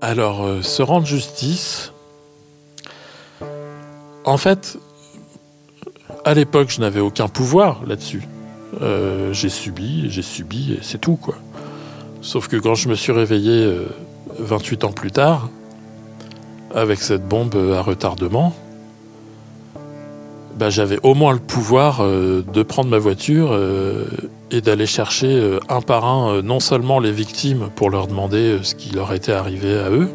Alors, 0.00 0.44
euh, 0.44 0.62
se 0.62 0.82
rendre 0.82 1.06
justice, 1.06 1.92
en 4.24 4.36
fait, 4.36 4.78
à 6.24 6.34
l'époque, 6.34 6.70
je 6.70 6.80
n'avais 6.80 7.00
aucun 7.00 7.28
pouvoir 7.28 7.82
là-dessus. 7.86 8.22
Euh, 8.80 9.32
j'ai 9.32 9.48
subi, 9.48 10.10
j'ai 10.10 10.22
subi, 10.22 10.72
et 10.72 10.78
c'est 10.82 10.98
tout, 10.98 11.16
quoi. 11.16 11.36
Sauf 12.20 12.48
que 12.48 12.56
quand 12.56 12.74
je 12.74 12.88
me 12.88 12.94
suis 12.94 13.12
réveillé 13.12 13.70
28 14.38 14.84
ans 14.84 14.92
plus 14.92 15.10
tard, 15.10 15.50
avec 16.74 17.00
cette 17.00 17.26
bombe 17.26 17.54
à 17.74 17.82
retardement, 17.82 18.54
bah, 20.56 20.70
j'avais 20.70 20.98
au 21.02 21.14
moins 21.14 21.32
le 21.32 21.38
pouvoir 21.38 22.00
euh, 22.00 22.44
de 22.52 22.62
prendre 22.62 22.90
ma 22.90 22.98
voiture 22.98 23.50
euh, 23.52 24.04
et 24.50 24.60
d'aller 24.60 24.86
chercher 24.86 25.28
euh, 25.28 25.60
un 25.68 25.80
par 25.80 26.04
un 26.04 26.42
non 26.42 26.60
seulement 26.60 27.00
les 27.00 27.12
victimes 27.12 27.70
pour 27.74 27.90
leur 27.90 28.06
demander 28.06 28.58
ce 28.62 28.74
qui 28.74 28.90
leur 28.90 29.12
était 29.12 29.32
arrivé 29.32 29.78
à 29.78 29.90
eux, 29.90 30.10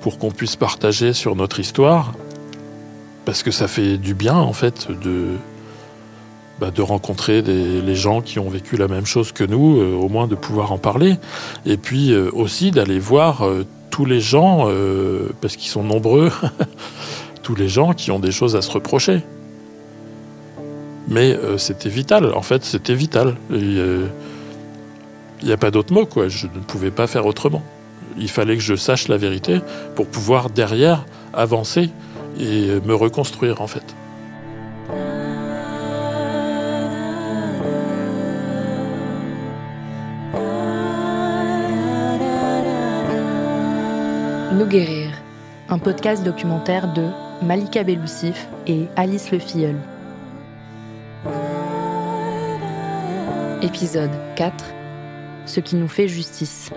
pour 0.00 0.18
qu'on 0.18 0.30
puisse 0.30 0.56
partager 0.56 1.12
sur 1.12 1.36
notre 1.36 1.60
histoire, 1.60 2.12
parce 3.24 3.42
que 3.42 3.50
ça 3.50 3.68
fait 3.68 3.98
du 3.98 4.14
bien 4.14 4.36
en 4.36 4.54
fait 4.54 4.88
de, 4.90 5.36
bah, 6.58 6.70
de 6.70 6.80
rencontrer 6.80 7.42
les 7.42 7.94
gens 7.94 8.22
qui 8.22 8.38
ont 8.38 8.48
vécu 8.48 8.76
la 8.76 8.88
même 8.88 9.06
chose 9.06 9.32
que 9.32 9.44
nous, 9.44 9.78
au 9.80 10.08
moins 10.08 10.26
de 10.26 10.34
pouvoir 10.34 10.72
en 10.72 10.78
parler, 10.78 11.16
et 11.66 11.76
puis 11.76 12.16
aussi 12.16 12.70
d'aller 12.70 12.98
voir 12.98 13.46
tous 13.90 14.06
les 14.06 14.20
gens, 14.20 14.68
parce 15.40 15.56
qu'ils 15.56 15.70
sont 15.70 15.84
nombreux, 15.84 16.30
tous 17.48 17.54
les 17.54 17.68
gens 17.68 17.94
qui 17.94 18.10
ont 18.10 18.18
des 18.18 18.30
choses 18.30 18.56
à 18.56 18.60
se 18.60 18.70
reprocher. 18.70 19.22
Mais 21.08 21.32
euh, 21.32 21.56
c'était 21.56 21.88
vital, 21.88 22.34
en 22.34 22.42
fait, 22.42 22.62
c'était 22.62 22.92
vital. 22.94 23.36
Il 23.50 24.10
n'y 25.42 25.52
a 25.52 25.56
pas 25.56 25.70
d'autre 25.70 25.94
mot, 25.94 26.04
quoi. 26.04 26.28
Je 26.28 26.46
ne 26.46 26.60
pouvais 26.60 26.90
pas 26.90 27.06
faire 27.06 27.24
autrement. 27.24 27.62
Il 28.18 28.28
fallait 28.28 28.54
que 28.54 28.62
je 28.62 28.74
sache 28.74 29.08
la 29.08 29.16
vérité 29.16 29.60
pour 29.94 30.08
pouvoir 30.08 30.50
derrière 30.50 31.06
avancer 31.32 31.88
et 32.38 32.80
me 32.84 32.94
reconstruire, 32.94 33.62
en 33.62 33.66
fait. 33.66 33.94
Nous 44.52 44.66
guérir, 44.66 45.12
un 45.70 45.78
podcast 45.78 46.22
documentaire 46.22 46.92
de 46.92 47.04
Malika 47.42 47.84
Beloussif 47.84 48.48
et 48.66 48.86
Alice 48.96 49.30
Le 49.30 49.38
Filleul. 49.38 49.76
Épisode 53.62 54.10
4 54.36 54.64
Ce 55.46 55.60
qui 55.60 55.76
nous 55.76 55.88
fait 55.88 56.08
justice. 56.08 56.70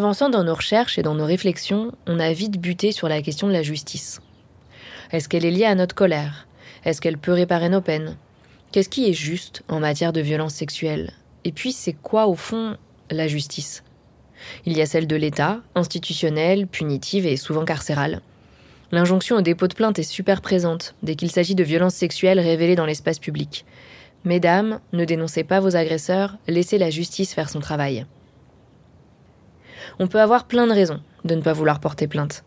Avançant 0.00 0.30
dans 0.30 0.44
nos 0.44 0.54
recherches 0.54 0.98
et 0.98 1.02
dans 1.02 1.14
nos 1.14 1.26
réflexions, 1.26 1.92
on 2.06 2.20
a 2.20 2.32
vite 2.32 2.58
buté 2.58 2.90
sur 2.90 3.06
la 3.06 3.20
question 3.20 3.48
de 3.48 3.52
la 3.52 3.62
justice. 3.62 4.22
Est-ce 5.12 5.28
qu'elle 5.28 5.44
est 5.44 5.50
liée 5.50 5.66
à 5.66 5.74
notre 5.74 5.94
colère? 5.94 6.48
Est-ce 6.86 7.02
qu'elle 7.02 7.18
peut 7.18 7.34
réparer 7.34 7.68
nos 7.68 7.82
peines? 7.82 8.16
Qu'est-ce 8.72 8.88
qui 8.88 9.10
est 9.10 9.12
juste 9.12 9.62
en 9.68 9.78
matière 9.78 10.14
de 10.14 10.22
violence 10.22 10.54
sexuelle? 10.54 11.12
Et 11.44 11.52
puis 11.52 11.72
c'est 11.72 11.92
quoi 11.92 12.28
au 12.28 12.34
fond 12.34 12.78
la 13.10 13.28
justice? 13.28 13.84
Il 14.64 14.74
y 14.74 14.80
a 14.80 14.86
celle 14.86 15.06
de 15.06 15.16
l'État, 15.16 15.60
institutionnelle, 15.74 16.66
punitive 16.66 17.26
et 17.26 17.36
souvent 17.36 17.66
carcérale. 17.66 18.22
L'injonction 18.92 19.36
au 19.36 19.42
dépôt 19.42 19.68
de 19.68 19.74
plainte 19.74 19.98
est 19.98 20.02
super 20.02 20.40
présente 20.40 20.94
dès 21.02 21.14
qu'il 21.14 21.30
s'agit 21.30 21.54
de 21.54 21.62
violences 21.62 21.94
sexuelles 21.94 22.40
révélées 22.40 22.74
dans 22.74 22.86
l'espace 22.86 23.18
public. 23.18 23.66
Mesdames, 24.24 24.80
ne 24.94 25.04
dénoncez 25.04 25.44
pas 25.44 25.60
vos 25.60 25.76
agresseurs, 25.76 26.38
laissez 26.48 26.78
la 26.78 26.88
justice 26.88 27.34
faire 27.34 27.50
son 27.50 27.60
travail. 27.60 28.06
On 29.98 30.06
peut 30.06 30.20
avoir 30.20 30.44
plein 30.44 30.66
de 30.66 30.72
raisons 30.72 31.00
de 31.24 31.34
ne 31.34 31.42
pas 31.42 31.52
vouloir 31.52 31.80
porter 31.80 32.06
plainte. 32.06 32.44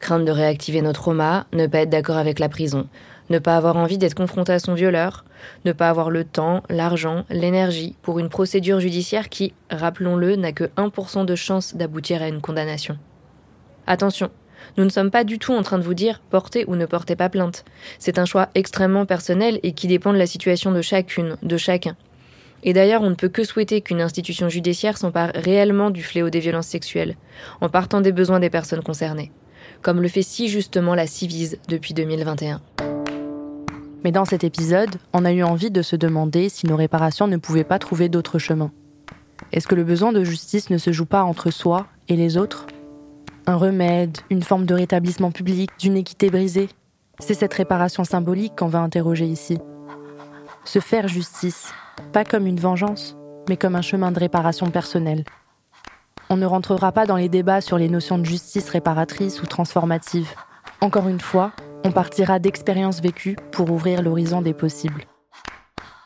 Crainte 0.00 0.24
de 0.24 0.30
réactiver 0.30 0.80
nos 0.80 0.92
traumas, 0.92 1.46
ne 1.52 1.66
pas 1.66 1.80
être 1.80 1.90
d'accord 1.90 2.16
avec 2.16 2.38
la 2.38 2.48
prison, 2.48 2.88
ne 3.30 3.38
pas 3.38 3.56
avoir 3.56 3.76
envie 3.76 3.98
d'être 3.98 4.14
confronté 4.14 4.52
à 4.52 4.58
son 4.58 4.74
violeur, 4.74 5.24
ne 5.64 5.72
pas 5.72 5.88
avoir 5.88 6.10
le 6.10 6.24
temps, 6.24 6.62
l'argent, 6.68 7.24
l'énergie 7.30 7.96
pour 8.02 8.18
une 8.18 8.28
procédure 8.28 8.80
judiciaire 8.80 9.28
qui, 9.28 9.54
rappelons-le, 9.70 10.36
n'a 10.36 10.52
que 10.52 10.64
1% 10.76 11.24
de 11.24 11.34
chance 11.34 11.74
d'aboutir 11.74 12.22
à 12.22 12.28
une 12.28 12.40
condamnation. 12.40 12.96
Attention, 13.86 14.30
nous 14.76 14.84
ne 14.84 14.90
sommes 14.90 15.10
pas 15.10 15.24
du 15.24 15.38
tout 15.38 15.52
en 15.52 15.62
train 15.62 15.78
de 15.78 15.84
vous 15.84 15.94
dire 15.94 16.20
portez 16.30 16.64
ou 16.66 16.76
ne 16.76 16.86
portez 16.86 17.16
pas 17.16 17.28
plainte. 17.28 17.64
C'est 17.98 18.18
un 18.18 18.24
choix 18.24 18.48
extrêmement 18.54 19.06
personnel 19.06 19.60
et 19.62 19.72
qui 19.72 19.86
dépend 19.86 20.12
de 20.12 20.18
la 20.18 20.26
situation 20.26 20.72
de 20.72 20.82
chacune, 20.82 21.36
de 21.42 21.56
chacun. 21.56 21.96
Et 22.64 22.72
d'ailleurs, 22.72 23.02
on 23.02 23.10
ne 23.10 23.14
peut 23.14 23.28
que 23.28 23.44
souhaiter 23.44 23.80
qu'une 23.80 24.00
institution 24.00 24.48
judiciaire 24.48 24.98
s'empare 24.98 25.30
réellement 25.34 25.90
du 25.90 26.02
fléau 26.02 26.30
des 26.30 26.40
violences 26.40 26.66
sexuelles, 26.66 27.16
en 27.60 27.68
partant 27.68 28.00
des 28.00 28.12
besoins 28.12 28.40
des 28.40 28.50
personnes 28.50 28.82
concernées, 28.82 29.30
comme 29.82 30.02
le 30.02 30.08
fait 30.08 30.22
si 30.22 30.48
justement 30.48 30.94
la 30.94 31.06
Civise 31.06 31.58
depuis 31.68 31.94
2021. 31.94 32.60
Mais 34.04 34.12
dans 34.12 34.24
cet 34.24 34.44
épisode, 34.44 34.96
on 35.12 35.24
a 35.24 35.32
eu 35.32 35.42
envie 35.42 35.70
de 35.70 35.82
se 35.82 35.96
demander 35.96 36.48
si 36.48 36.66
nos 36.66 36.76
réparations 36.76 37.26
ne 37.26 37.36
pouvaient 37.36 37.64
pas 37.64 37.78
trouver 37.78 38.08
d'autres 38.08 38.38
chemins. 38.38 38.72
Est-ce 39.52 39.66
que 39.66 39.74
le 39.74 39.84
besoin 39.84 40.12
de 40.12 40.24
justice 40.24 40.70
ne 40.70 40.78
se 40.78 40.92
joue 40.92 41.06
pas 41.06 41.22
entre 41.22 41.50
soi 41.50 41.86
et 42.08 42.16
les 42.16 42.36
autres? 42.36 42.66
Un 43.46 43.56
remède, 43.56 44.18
une 44.30 44.42
forme 44.42 44.66
de 44.66 44.74
rétablissement 44.74 45.30
public, 45.30 45.70
d'une 45.78 45.96
équité 45.96 46.30
brisée? 46.30 46.68
C'est 47.18 47.34
cette 47.34 47.54
réparation 47.54 48.04
symbolique 48.04 48.54
qu'on 48.56 48.68
va 48.68 48.80
interroger 48.80 49.24
ici. 49.24 49.58
Se 50.64 50.80
faire 50.80 51.08
justice, 51.08 51.72
pas 52.12 52.24
comme 52.24 52.46
une 52.46 52.60
vengeance, 52.60 53.16
mais 53.48 53.56
comme 53.56 53.76
un 53.76 53.82
chemin 53.82 54.12
de 54.12 54.18
réparation 54.18 54.70
personnelle. 54.70 55.24
On 56.30 56.36
ne 56.36 56.46
rentrera 56.46 56.92
pas 56.92 57.06
dans 57.06 57.16
les 57.16 57.28
débats 57.28 57.60
sur 57.60 57.78
les 57.78 57.88
notions 57.88 58.18
de 58.18 58.24
justice 58.24 58.68
réparatrice 58.68 59.42
ou 59.42 59.46
transformative. 59.46 60.34
Encore 60.80 61.08
une 61.08 61.20
fois, 61.20 61.52
on 61.84 61.92
partira 61.92 62.38
d'expériences 62.38 63.00
vécues 63.00 63.36
pour 63.50 63.70
ouvrir 63.70 64.02
l'horizon 64.02 64.42
des 64.42 64.54
possibles. 64.54 65.04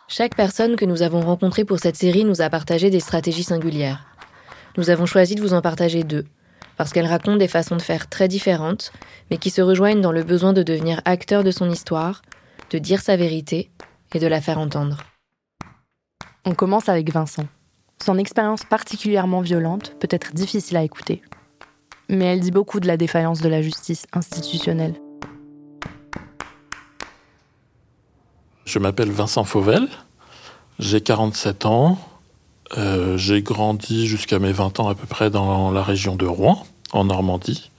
Chaque 0.06 0.36
personne 0.36 0.76
que 0.76 0.84
nous 0.84 1.02
avons 1.02 1.22
rencontrée 1.22 1.64
pour 1.64 1.78
cette 1.78 1.96
série 1.96 2.24
nous 2.24 2.42
a 2.42 2.50
partagé 2.50 2.90
des 2.90 3.00
stratégies 3.00 3.44
singulières. 3.44 4.04
Nous 4.76 4.90
avons 4.90 5.06
choisi 5.06 5.34
de 5.34 5.40
vous 5.40 5.54
en 5.54 5.62
partager 5.62 6.04
deux, 6.04 6.24
parce 6.76 6.92
qu'elles 6.92 7.06
racontent 7.06 7.36
des 7.36 7.48
façons 7.48 7.76
de 7.76 7.82
faire 7.82 8.08
très 8.08 8.28
différentes, 8.28 8.92
mais 9.30 9.38
qui 9.38 9.50
se 9.50 9.62
rejoignent 9.62 10.00
dans 10.00 10.12
le 10.12 10.22
besoin 10.22 10.52
de 10.52 10.62
devenir 10.62 11.00
acteur 11.04 11.44
de 11.44 11.50
son 11.50 11.68
histoire, 11.68 12.22
de 12.70 12.78
dire 12.78 13.00
sa 13.00 13.16
vérité 13.16 13.70
et 14.14 14.18
de 14.18 14.26
la 14.26 14.40
faire 14.40 14.58
entendre. 14.58 14.98
On 16.44 16.54
commence 16.54 16.88
avec 16.88 17.12
Vincent. 17.12 17.46
Son 18.04 18.18
expérience 18.18 18.64
particulièrement 18.64 19.42
violente 19.42 19.94
peut 20.00 20.08
être 20.10 20.34
difficile 20.34 20.76
à 20.76 20.82
écouter. 20.82 21.22
Mais 22.08 22.24
elle 22.24 22.40
dit 22.40 22.50
beaucoup 22.50 22.80
de 22.80 22.88
la 22.88 22.96
défaillance 22.96 23.40
de 23.40 23.48
la 23.48 23.62
justice 23.62 24.06
institutionnelle. 24.12 24.94
Je 28.64 28.78
m'appelle 28.80 29.10
Vincent 29.10 29.44
Fauvel, 29.44 29.88
j'ai 30.80 31.00
47 31.00 31.66
ans, 31.66 31.98
euh, 32.76 33.16
j'ai 33.16 33.42
grandi 33.42 34.08
jusqu'à 34.08 34.40
mes 34.40 34.52
20 34.52 34.80
ans 34.80 34.88
à 34.88 34.96
peu 34.96 35.06
près 35.06 35.30
dans 35.30 35.70
la 35.70 35.82
région 35.82 36.16
de 36.16 36.26
Rouen, 36.26 36.66
en 36.92 37.04
Normandie. 37.04 37.70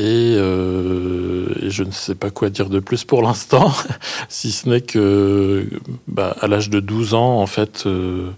Euh, 0.00 1.46
et, 1.62 1.70
je 1.70 1.84
ne 1.84 1.92
sais 1.92 2.14
pas 2.14 2.30
quoi 2.30 2.50
dire 2.50 2.68
de 2.68 2.80
plus 2.80 3.04
pour 3.04 3.22
l'instant, 3.22 3.72
si 4.28 4.50
ce 4.50 4.68
n'est 4.68 4.80
que 4.80 5.68
bah, 6.08 6.36
à 6.40 6.48
l'âge 6.48 6.70
de 6.70 6.80
12 6.80 7.14
ans, 7.14 7.40
en 7.40 7.46
fait, 7.46 7.84
euh, 7.86 8.30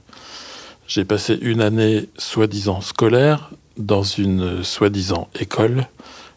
j'ai 0.87 1.05
passé 1.05 1.38
une 1.41 1.62
année 1.62 2.08
soi-disant 2.19 2.81
scolaire 2.81 3.50
dans 3.79 4.03
une 4.03 4.62
soi-disant 4.62 5.29
école 5.38 5.87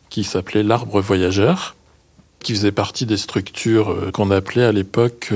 qui 0.09 0.23
s'appelait 0.23 0.63
l'Arbre 0.63 1.01
Voyageur, 1.01 1.75
qui 2.39 2.53
faisait 2.53 2.71
partie 2.71 3.05
des 3.05 3.17
structures 3.17 3.91
euh, 3.91 4.11
qu'on 4.11 4.31
appelait 4.31 4.63
à 4.63 4.71
l'époque 4.71 5.33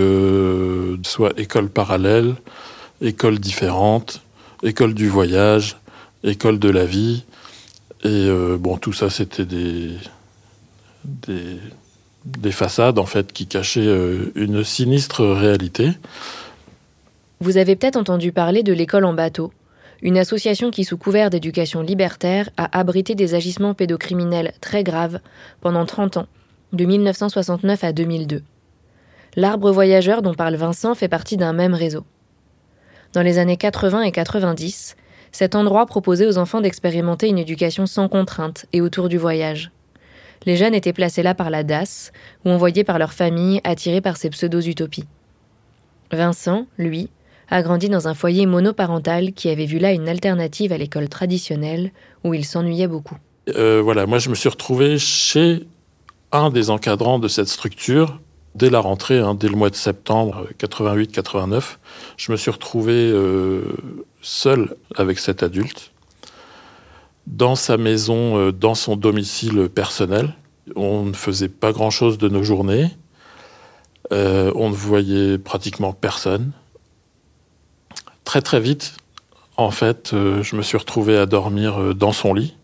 soit 1.03 1.38
école 1.38 1.69
parallèle, 1.69 2.35
école 3.01 3.39
différente, 3.39 4.21
école 4.63 4.94
du 4.94 5.09
voyage, 5.09 5.77
école 6.24 6.57
de 6.57 6.69
la 6.69 6.85
vie. 6.85 7.25
Et 8.03 8.27
euh, 8.27 8.57
bon, 8.57 8.77
tout 8.77 8.91
ça, 8.91 9.09
c'était 9.09 9.45
des, 9.45 9.91
des, 11.05 12.51
façades 12.51 13.00
en 13.00 13.05
fait 13.05 13.31
qui 13.31 13.47
cachaient 13.47 13.88
euh, 13.88 14.31
une 14.35 14.63
sinistre 14.63 15.25
réalité. 15.25 15.91
Vous 17.39 17.57
avez 17.57 17.75
peut-être 17.75 17.95
entendu 17.95 18.31
parler 18.31 18.61
de 18.61 18.73
l'école 18.73 19.05
en 19.05 19.13
bateau, 19.13 19.53
une 20.01 20.17
association 20.17 20.69
qui, 20.69 20.83
sous 20.83 20.97
couvert 20.97 21.29
d'éducation 21.29 21.81
libertaire, 21.81 22.50
a 22.57 22.77
abrité 22.77 23.15
des 23.15 23.35
agissements 23.35 23.73
pédocriminels 23.73 24.53
très 24.59 24.83
graves 24.83 25.19
pendant 25.61 25.85
30 25.85 26.17
ans, 26.17 26.27
de 26.73 26.83
1969 26.83 27.83
à 27.85 27.94
2002. 27.94 28.44
L'arbre 29.38 29.71
voyageur 29.71 30.21
dont 30.21 30.33
parle 30.33 30.56
Vincent 30.56 30.94
fait 30.94 31.07
partie 31.07 31.38
d'un 31.38 31.53
même 31.53 31.73
réseau. 31.73 32.03
Dans 33.13 33.21
les 33.21 33.38
années 33.38 33.57
80 33.57 34.01
et 34.01 34.11
90, 34.11 34.97
cet 35.33 35.56
endroit 35.56 35.88
proposait 35.88 36.27
aux 36.27 36.38
enfants 36.38 36.62
d'expérimenter 36.62 37.27
une 37.27 37.39
éducation 37.39 37.85
sans 37.88 38.07
contrainte 38.07 38.68
et 38.71 38.81
autour 38.81 39.09
du 39.09 39.18
voyage. 39.18 39.71
Les 40.45 40.56
jeunes 40.56 40.75
étaient 40.75 40.94
placés 40.94 41.24
là 41.24 41.33
par 41.33 41.50
la 41.50 41.63
DAS 41.63 42.12
ou 42.45 42.51
envoyés 42.51 42.83
par 42.83 43.00
leur 43.00 43.13
famille 43.13 43.59
attirés 43.63 44.00
par 44.00 44.15
ces 44.15 44.30
pseudo-utopies. 44.30 45.06
Vincent, 46.12 46.68
lui, 46.77 47.09
a 47.50 47.63
grandi 47.63 47.89
dans 47.89 48.07
un 48.07 48.13
foyer 48.13 48.45
monoparental 48.45 49.33
qui 49.33 49.50
avait 49.50 49.65
vu 49.65 49.80
là 49.80 49.91
une 49.91 50.07
alternative 50.07 50.71
à 50.71 50.77
l'école 50.77 51.09
traditionnelle 51.09 51.91
où 52.24 52.33
il 52.33 52.45
s'ennuyait 52.45 52.88
beaucoup. 52.88 53.18
Euh, 53.56 53.81
voilà, 53.83 54.06
moi 54.06 54.19
je 54.19 54.30
me 54.30 54.35
suis 54.35 54.50
retrouvé 54.50 55.00
chez 55.00 55.65
un 56.31 56.51
des 56.51 56.69
encadrants 56.69 57.19
de 57.19 57.27
cette 57.27 57.47
structure 57.47 58.19
dès 58.55 58.69
la 58.69 58.79
rentrée, 58.79 59.19
hein, 59.19 59.35
dès 59.35 59.47
le 59.47 59.55
mois 59.55 59.69
de 59.69 59.75
septembre 59.75 60.47
88-89. 60.59 61.77
Je 62.17 62.31
me 62.31 62.38
suis 62.38 62.51
retrouvé 62.51 62.94
euh, 62.94 63.63
seul 64.21 64.75
avec 64.95 65.19
cet 65.19 65.44
adulte 65.44 65.91
dans 67.25 67.55
sa 67.55 67.77
maison, 67.77 68.38
euh, 68.38 68.51
dans 68.51 68.75
son 68.75 68.95
domicile 68.95 69.69
personnel. 69.69 70.33
On 70.75 71.03
ne 71.03 71.13
faisait 71.13 71.50
pas 71.50 71.71
grand-chose 71.71 72.17
de 72.17 72.29
nos 72.29 72.44
journées. 72.44 72.89
on 74.11 74.69
ne 74.69 74.75
voyait 74.75 75.38
pratiquement 75.38 75.91
personne 75.94 76.51
très 78.23 78.41
très 78.41 78.59
vite, 78.59 78.95
en 79.57 79.71
fait, 79.71 80.13
euh, 80.13 80.41
je 80.44 80.56
me 80.56 80.61
suis 80.61 80.77
retrouvé 80.77 81.17
à 81.17 81.25
dormir 81.25 81.79
euh, 81.79 81.94
dans 81.94 82.11
son 82.11 82.33
lit. 82.33 82.56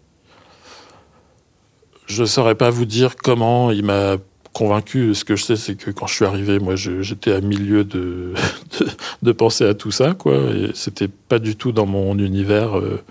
Je 2.07 2.23
ne 2.23 2.27
saurais 2.27 2.55
pas 2.55 2.69
vous 2.69 2.85
dire 2.85 3.15
comment 3.15 3.69
il 3.69 3.85
m'a 3.85 4.17
convaincu. 4.53 5.13
Ce 5.15 5.25
que 5.25 5.35
je 5.35 5.43
sais, 5.43 5.55
c'est 5.55 5.75
que 5.75 5.91
quand 5.91 6.07
je 6.07 6.15
suis 6.15 6.25
arrivé, 6.25 6.59
moi, 6.59 6.75
j'étais 6.75 7.31
à 7.31 7.41
milieu 7.41 7.83
de, 7.83 8.33
de, 9.21 9.31
penser 9.31 9.65
à 9.65 9.73
tout 9.73 9.91
ça, 9.91 10.13
quoi. 10.13 10.35
Et 10.35 10.71
c'était 10.73 11.07
pas 11.07 11.39
du 11.39 11.55
tout 11.55 11.71
dans 11.71 11.85
mon 11.85 12.17
univers. 12.17 12.77
Euh, 12.77 13.01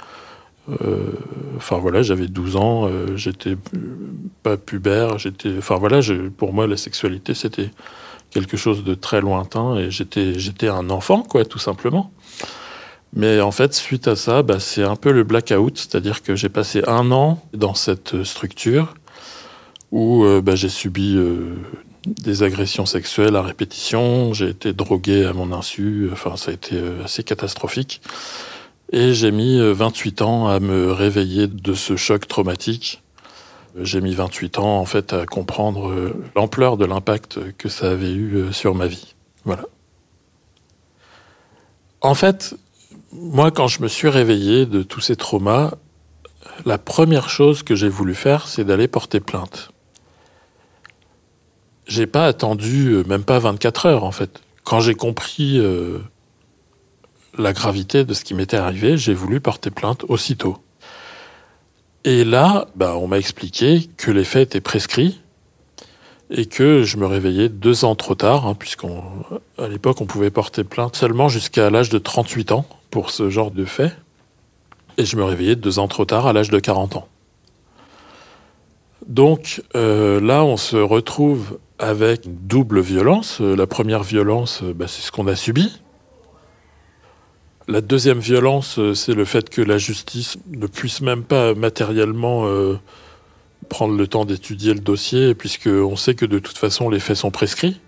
enfin 1.57 1.79
voilà, 1.79 2.03
j'avais 2.03 2.27
12 2.27 2.57
ans, 2.57 2.91
j'étais 3.17 3.57
pas 4.43 4.59
pubère, 4.59 5.19
j'étais. 5.19 5.55
Enfin 5.57 5.77
voilà, 5.77 6.01
pour 6.37 6.53
moi, 6.53 6.67
la 6.67 6.77
sexualité, 6.77 7.33
c'était 7.33 7.71
quelque 8.31 8.57
chose 8.57 8.85
de 8.85 8.95
très 8.95 9.21
lointain 9.21 9.77
et 9.77 9.91
j'étais, 9.91 10.39
j'étais 10.39 10.69
un 10.69 10.91
enfant, 10.91 11.23
quoi, 11.23 11.45
tout 11.45 11.59
simplement. 11.59 12.13
Mais 13.15 13.41
en 13.41 13.51
fait, 13.51 13.75
suite 13.75 14.07
à 14.07 14.17
ça, 14.17 14.43
bah, 14.43 14.61
c'est 14.61 14.83
un 14.83 14.97
peu 14.97 15.13
le 15.13 15.25
blackout, 15.25 15.79
c'est-à-dire 15.79 16.23
que 16.23 16.37
j'ai 16.37 16.51
passé 16.51 16.83
un 16.87 17.11
an 17.11 17.43
dans 17.55 17.75
cette 17.75 18.23
structure 18.25 18.95
où 19.93 20.25
euh, 20.25 20.41
bah, 20.41 20.55
j'ai 20.55 20.69
subi 20.69 21.17
euh, 21.17 21.55
des 22.07 22.43
agressions 22.43 22.87
sexuelles 22.87 23.37
à 23.37 23.43
répétition, 23.43 24.33
j'ai 24.33 24.49
été 24.49 24.73
drogué 24.73 25.25
à 25.25 25.33
mon 25.33 25.53
insu, 25.53 26.09
enfin 26.13 26.37
ça 26.37 26.51
a 26.51 26.55
été 26.55 26.77
euh, 26.77 27.05
assez 27.05 27.23
catastrophique. 27.23 28.01
Et 28.91 29.13
j'ai 29.13 29.31
mis 29.33 29.61
28 29.61 30.23
ans 30.23 30.49
à 30.49 30.61
me 30.61 30.91
réveiller 30.93 31.47
de 31.47 31.75
ce 31.75 31.97
choc 31.97 32.27
traumatique. 32.27 33.03
J'ai 33.79 34.01
mis 34.01 34.15
28 34.15 34.59
ans 34.59 34.79
en 34.79 34.87
fait 34.87 35.13
à 35.13 35.27
comprendre 35.27 36.15
l'ampleur 36.35 36.79
de 36.79 36.87
l'impact 36.87 37.39
que 37.59 37.69
ça 37.69 37.91
avait 37.91 38.15
eu 38.15 38.47
sur 38.51 38.75
ma 38.75 38.87
vie. 38.87 39.15
Voilà. 39.45 39.65
En 42.01 42.15
fait, 42.15 42.55
moi, 43.13 43.51
quand 43.51 43.69
je 43.69 43.83
me 43.83 43.89
suis 43.89 44.09
réveillé 44.09 44.65
de 44.65 44.83
tous 44.83 45.03
ces 45.03 45.17
traumas, 45.17 45.73
la 46.65 46.79
première 46.79 47.29
chose 47.29 47.63
que 47.63 47.75
j'ai 47.75 47.91
voulu 47.91 48.15
faire, 48.15 48.49
c'est 48.49 48.65
d'aller 48.65 48.89
porter 48.89 49.21
plainte. 49.21 49.71
J'ai 51.89 52.07
pas 52.07 52.27
attendu, 52.27 52.91
euh, 52.91 53.05
même 53.05 53.25
pas 53.25 53.39
24 53.39 53.87
heures 53.87 54.05
en 54.05 54.13
fait. 54.13 54.43
Quand 54.63 54.81
j'ai 54.81 54.95
compris 54.95 55.59
euh, 55.59 55.99
la 57.39 57.55
gravité 57.55 58.05
de 58.05 58.13
ce 58.13 58.25
qui 58.25 58.35
m'était 58.35 58.59
arrivé, 58.59 58.99
j'ai 58.99 59.15
voulu 59.15 59.41
porter 59.41 59.71
plainte 59.71 60.05
aussitôt. 60.09 60.59
Et 62.05 62.25
là, 62.25 62.69
bah, 62.77 62.97
on 62.97 63.07
m'a 63.07 63.19
expliqué 63.19 63.89
que 63.97 64.11
les 64.11 64.25
faits 64.25 64.49
étaient 64.49 64.61
prescrits 64.61 65.21
et 66.31 66.45
que 66.45 66.83
je 66.83 66.99
me 66.99 67.07
réveillais 67.07 67.49
deux 67.49 67.87
ans 67.87 67.95
trop 67.95 68.15
tard, 68.15 68.47
hein, 68.47 68.55
puisqu'à 68.55 68.89
l'époque 69.69 70.03
on 70.03 70.07
pouvait 70.07 70.31
porter 70.31 70.65
plainte 70.65 70.95
seulement 70.95 71.29
jusqu'à 71.29 71.71
l'âge 71.71 71.89
de 71.89 71.99
38 71.99 72.53
ans 72.53 72.67
pour 72.91 73.11
ce 73.11 73.31
genre 73.31 73.51
de 73.51 73.65
fait. 73.65 73.97
Et 74.99 75.07
je 75.07 75.17
me 75.17 75.25
réveillais 75.25 75.57
deux 75.57 75.79
ans 75.79 75.89
trop 75.89 76.05
tard 76.05 76.27
à 76.27 76.35
l'âge 76.35 76.51
de 76.51 76.59
40 76.59 76.97
ans. 76.97 77.09
Donc 79.07 79.63
euh, 79.75 80.21
là, 80.21 80.45
on 80.45 80.59
se 80.59 80.77
retrouve 80.77 81.59
avec 81.79 82.23
double 82.47 82.81
violence. 82.81 83.41
La 83.41 83.67
première 83.67 84.03
violence, 84.03 84.63
bah, 84.63 84.87
c'est 84.89 85.03
ce 85.03 85.13
qu'on 85.13 85.27
a 85.27 85.37
subi. 85.37 85.81
La 87.67 87.81
deuxième 87.81 88.19
violence, 88.19 88.81
c'est 88.95 89.15
le 89.15 89.25
fait 89.25 89.51
que 89.51 89.61
la 89.61 89.79
justice 89.79 90.39
ne 90.49 90.67
puisse 90.67 91.03
même 91.03 91.23
pas 91.23 91.55
matériellement 91.55 92.47
euh, 92.47 92.79
prendre 93.69 93.97
le 93.97 94.07
temps 94.07 94.25
d'étudier 94.25 94.75
le 94.75 94.81
dossier, 94.81 95.35
puisqu'on 95.35 95.97
sait 95.97 96.15
que 96.15 96.27
de 96.27 96.39
toute 96.39 96.59
façon 96.59 96.89
les 96.89 97.01
faits 97.01 97.17
sont 97.17 97.31
prescrits. 97.31 97.81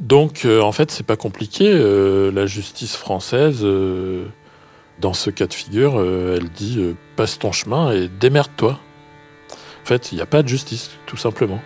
Donc 0.00 0.46
euh, 0.46 0.60
en 0.60 0.72
fait 0.72 0.90
c'est 0.90 1.06
pas 1.06 1.16
compliqué. 1.16 1.70
Euh, 1.70 2.32
la 2.32 2.46
justice 2.46 2.96
française, 2.96 3.60
euh, 3.62 4.24
dans 5.00 5.12
ce 5.12 5.30
cas 5.30 5.46
de 5.46 5.54
figure, 5.54 6.00
elle 6.00 6.48
dit 6.50 6.94
passe 7.16 7.38
ton 7.38 7.52
chemin 7.52 7.92
et 7.92 8.08
démerde-toi. 8.08 8.78
En 9.82 9.86
fait 9.86 10.12
il 10.12 10.16
n'y 10.16 10.22
a 10.22 10.26
pas 10.26 10.42
de 10.42 10.48
justice, 10.48 10.90
tout 11.06 11.16
simplement. 11.16 11.60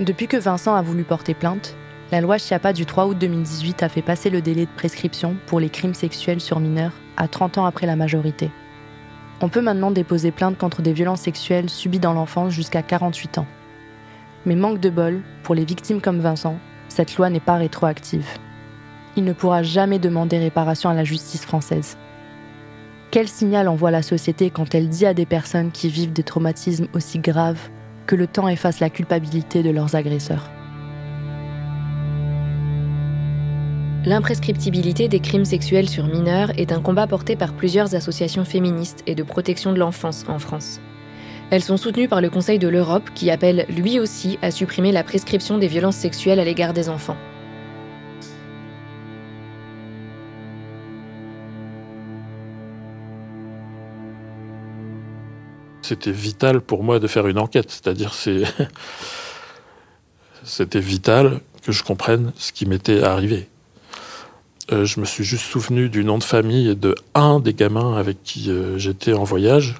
Depuis 0.00 0.26
que 0.26 0.36
Vincent 0.36 0.74
a 0.74 0.82
voulu 0.82 1.04
porter 1.04 1.34
plainte, 1.34 1.76
la 2.10 2.20
loi 2.20 2.36
Chiappa 2.36 2.72
du 2.72 2.84
3 2.84 3.06
août 3.06 3.16
2018 3.16 3.84
a 3.84 3.88
fait 3.88 4.02
passer 4.02 4.28
le 4.28 4.42
délai 4.42 4.66
de 4.66 4.70
prescription 4.76 5.36
pour 5.46 5.60
les 5.60 5.68
crimes 5.68 5.94
sexuels 5.94 6.40
sur 6.40 6.58
mineurs 6.58 6.90
à 7.16 7.28
30 7.28 7.58
ans 7.58 7.64
après 7.64 7.86
la 7.86 7.94
majorité. 7.94 8.50
On 9.40 9.48
peut 9.48 9.60
maintenant 9.60 9.92
déposer 9.92 10.32
plainte 10.32 10.58
contre 10.58 10.82
des 10.82 10.92
violences 10.92 11.20
sexuelles 11.20 11.70
subies 11.70 12.00
dans 12.00 12.12
l'enfance 12.12 12.52
jusqu'à 12.52 12.82
48 12.82 13.38
ans. 13.38 13.46
Mais 14.46 14.56
manque 14.56 14.80
de 14.80 14.90
bol, 14.90 15.22
pour 15.44 15.54
les 15.54 15.64
victimes 15.64 16.00
comme 16.00 16.18
Vincent, 16.18 16.58
cette 16.88 17.16
loi 17.16 17.30
n'est 17.30 17.38
pas 17.38 17.54
rétroactive. 17.54 18.26
Il 19.14 19.22
ne 19.22 19.32
pourra 19.32 19.62
jamais 19.62 20.00
demander 20.00 20.38
réparation 20.38 20.90
à 20.90 20.94
la 20.94 21.04
justice 21.04 21.44
française. 21.44 21.98
Quel 23.12 23.28
signal 23.28 23.68
envoie 23.68 23.92
la 23.92 24.02
société 24.02 24.50
quand 24.50 24.74
elle 24.74 24.88
dit 24.88 25.06
à 25.06 25.14
des 25.14 25.26
personnes 25.26 25.70
qui 25.70 25.88
vivent 25.88 26.12
des 26.12 26.24
traumatismes 26.24 26.88
aussi 26.94 27.20
graves 27.20 27.70
que 28.06 28.14
le 28.14 28.26
temps 28.26 28.48
efface 28.48 28.80
la 28.80 28.90
culpabilité 28.90 29.62
de 29.62 29.70
leurs 29.70 29.94
agresseurs 29.94 30.50
L'imprescriptibilité 34.06 35.08
des 35.08 35.20
crimes 35.20 35.46
sexuels 35.46 35.88
sur 35.88 36.06
mineurs 36.06 36.50
est 36.58 36.72
un 36.72 36.82
combat 36.82 37.06
porté 37.06 37.36
par 37.36 37.54
plusieurs 37.54 37.94
associations 37.94 38.44
féministes 38.44 39.02
et 39.06 39.14
de 39.14 39.22
protection 39.22 39.72
de 39.72 39.78
l'enfance 39.78 40.26
en 40.28 40.38
France. 40.38 40.78
Elles 41.50 41.62
sont 41.62 41.78
soutenues 41.78 42.08
par 42.08 42.20
le 42.20 42.28
Conseil 42.28 42.58
de 42.58 42.68
l'Europe 42.68 43.10
qui 43.14 43.30
appelle 43.30 43.64
lui 43.70 43.98
aussi 43.98 44.38
à 44.42 44.50
supprimer 44.50 44.92
la 44.92 45.04
prescription 45.04 45.56
des 45.56 45.68
violences 45.68 45.96
sexuelles 45.96 46.40
à 46.40 46.44
l'égard 46.44 46.74
des 46.74 46.90
enfants. 46.90 47.16
C'était 55.84 56.12
vital 56.12 56.62
pour 56.62 56.82
moi 56.82 56.98
de 56.98 57.06
faire 57.06 57.26
une 57.26 57.38
enquête, 57.38 57.70
c'est-à-dire 57.70 58.14
c'est 58.14 58.44
c'était 60.42 60.80
vital 60.80 61.42
que 61.62 61.72
je 61.72 61.82
comprenne 61.82 62.32
ce 62.36 62.52
qui 62.52 62.64
m'était 62.64 63.02
arrivé. 63.02 63.50
Euh, 64.72 64.86
je 64.86 64.98
me 64.98 65.04
suis 65.04 65.24
juste 65.24 65.44
souvenu 65.44 65.90
du 65.90 66.02
nom 66.02 66.16
de 66.16 66.24
famille 66.24 66.74
de 66.74 66.94
un 67.14 67.38
des 67.38 67.52
gamins 67.52 67.98
avec 67.98 68.22
qui 68.22 68.50
euh, 68.50 68.78
j'étais 68.78 69.12
en 69.12 69.24
voyage. 69.24 69.74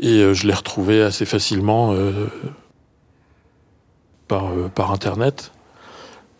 Et 0.00 0.18
euh, 0.18 0.34
je 0.34 0.46
l'ai 0.46 0.52
retrouvé 0.52 1.00
assez 1.00 1.24
facilement 1.24 1.96
par, 4.28 4.52
par 4.74 4.92
Internet. 4.92 5.50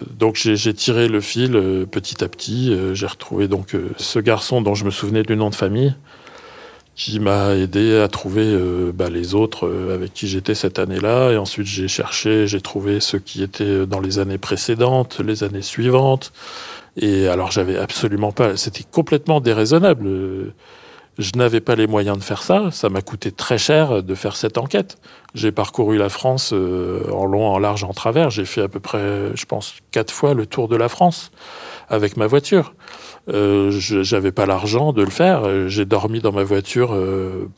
Donc 0.07 0.35
j'ai 0.37 0.75
tiré 0.75 1.09
le 1.09 1.23
fil 1.23 1.53
petit 1.91 2.23
à 2.23 2.29
petit. 2.29 2.77
j'ai 2.93 3.07
retrouvé 3.07 3.49
donc 3.49 3.75
ce 3.97 4.19
garçon 4.19 4.61
dont 4.61 4.75
je 4.75 4.85
me 4.85 4.91
souvenais 4.91 5.23
du 5.23 5.35
nom 5.35 5.49
de 5.49 5.55
famille 5.55 5.95
qui 6.99 7.21
m'a 7.21 7.55
aidé 7.55 7.97
à 8.01 8.09
trouver 8.09 8.45
euh, 8.45 8.91
bah, 8.93 9.09
les 9.09 9.37
autres 9.37 9.69
euh, 9.69 9.95
avec 9.95 10.13
qui 10.13 10.27
j'étais 10.27 10.57
cette 10.57 10.81
année-là. 10.81 11.31
Et 11.31 11.37
ensuite, 11.37 11.69
j'ai 11.69 11.87
cherché, 11.87 12.49
j'ai 12.49 12.61
trouvé 12.61 12.99
ceux 12.99 13.21
qui 13.21 13.43
étaient 13.45 13.87
dans 13.87 14.01
les 14.01 14.19
années 14.19 14.37
précédentes, 14.37 15.21
les 15.21 15.45
années 15.45 15.63
suivantes. 15.63 16.33
Et 16.97 17.29
alors, 17.29 17.53
j'avais 17.53 17.79
absolument 17.79 18.33
pas, 18.33 18.57
c'était 18.57 18.83
complètement 18.83 19.41
déraisonnable. 19.41 20.09
Je 21.19 21.31
n'avais 21.37 21.61
pas 21.61 21.77
les 21.77 21.87
moyens 21.87 22.19
de 22.19 22.23
faire 22.25 22.43
ça. 22.43 22.71
Ça 22.73 22.89
m'a 22.89 23.01
coûté 23.01 23.31
très 23.31 23.59
cher 23.59 24.03
de 24.03 24.15
faire 24.17 24.35
cette 24.35 24.59
enquête. 24.59 24.99
J'ai 25.35 25.53
parcouru 25.53 25.99
la 25.99 26.09
France 26.09 26.51
euh, 26.53 27.09
en 27.13 27.27
long, 27.27 27.47
en 27.47 27.61
large, 27.61 27.85
en 27.85 27.93
travers. 27.93 28.31
J'ai 28.31 28.45
fait 28.45 28.63
à 28.63 28.69
peu 28.69 28.81
près, 28.81 29.37
je 29.37 29.45
pense, 29.45 29.75
quatre 29.93 30.13
fois 30.13 30.35
le 30.35 30.47
tour 30.47 30.67
de 30.67 30.75
la 30.75 30.89
France 30.89 31.31
avec 31.89 32.17
ma 32.17 32.27
voiture. 32.27 32.75
Euh, 33.29 33.71
J'avais 33.71 34.33
pas 34.33 34.47
l'argent 34.47 34.93
de 34.93 35.03
le 35.03 35.11
faire. 35.11 35.69
J'ai 35.69 35.85
dormi 35.85 36.21
dans 36.21 36.33
ma 36.33 36.45
voiture 36.45 36.95
euh, 36.95 37.49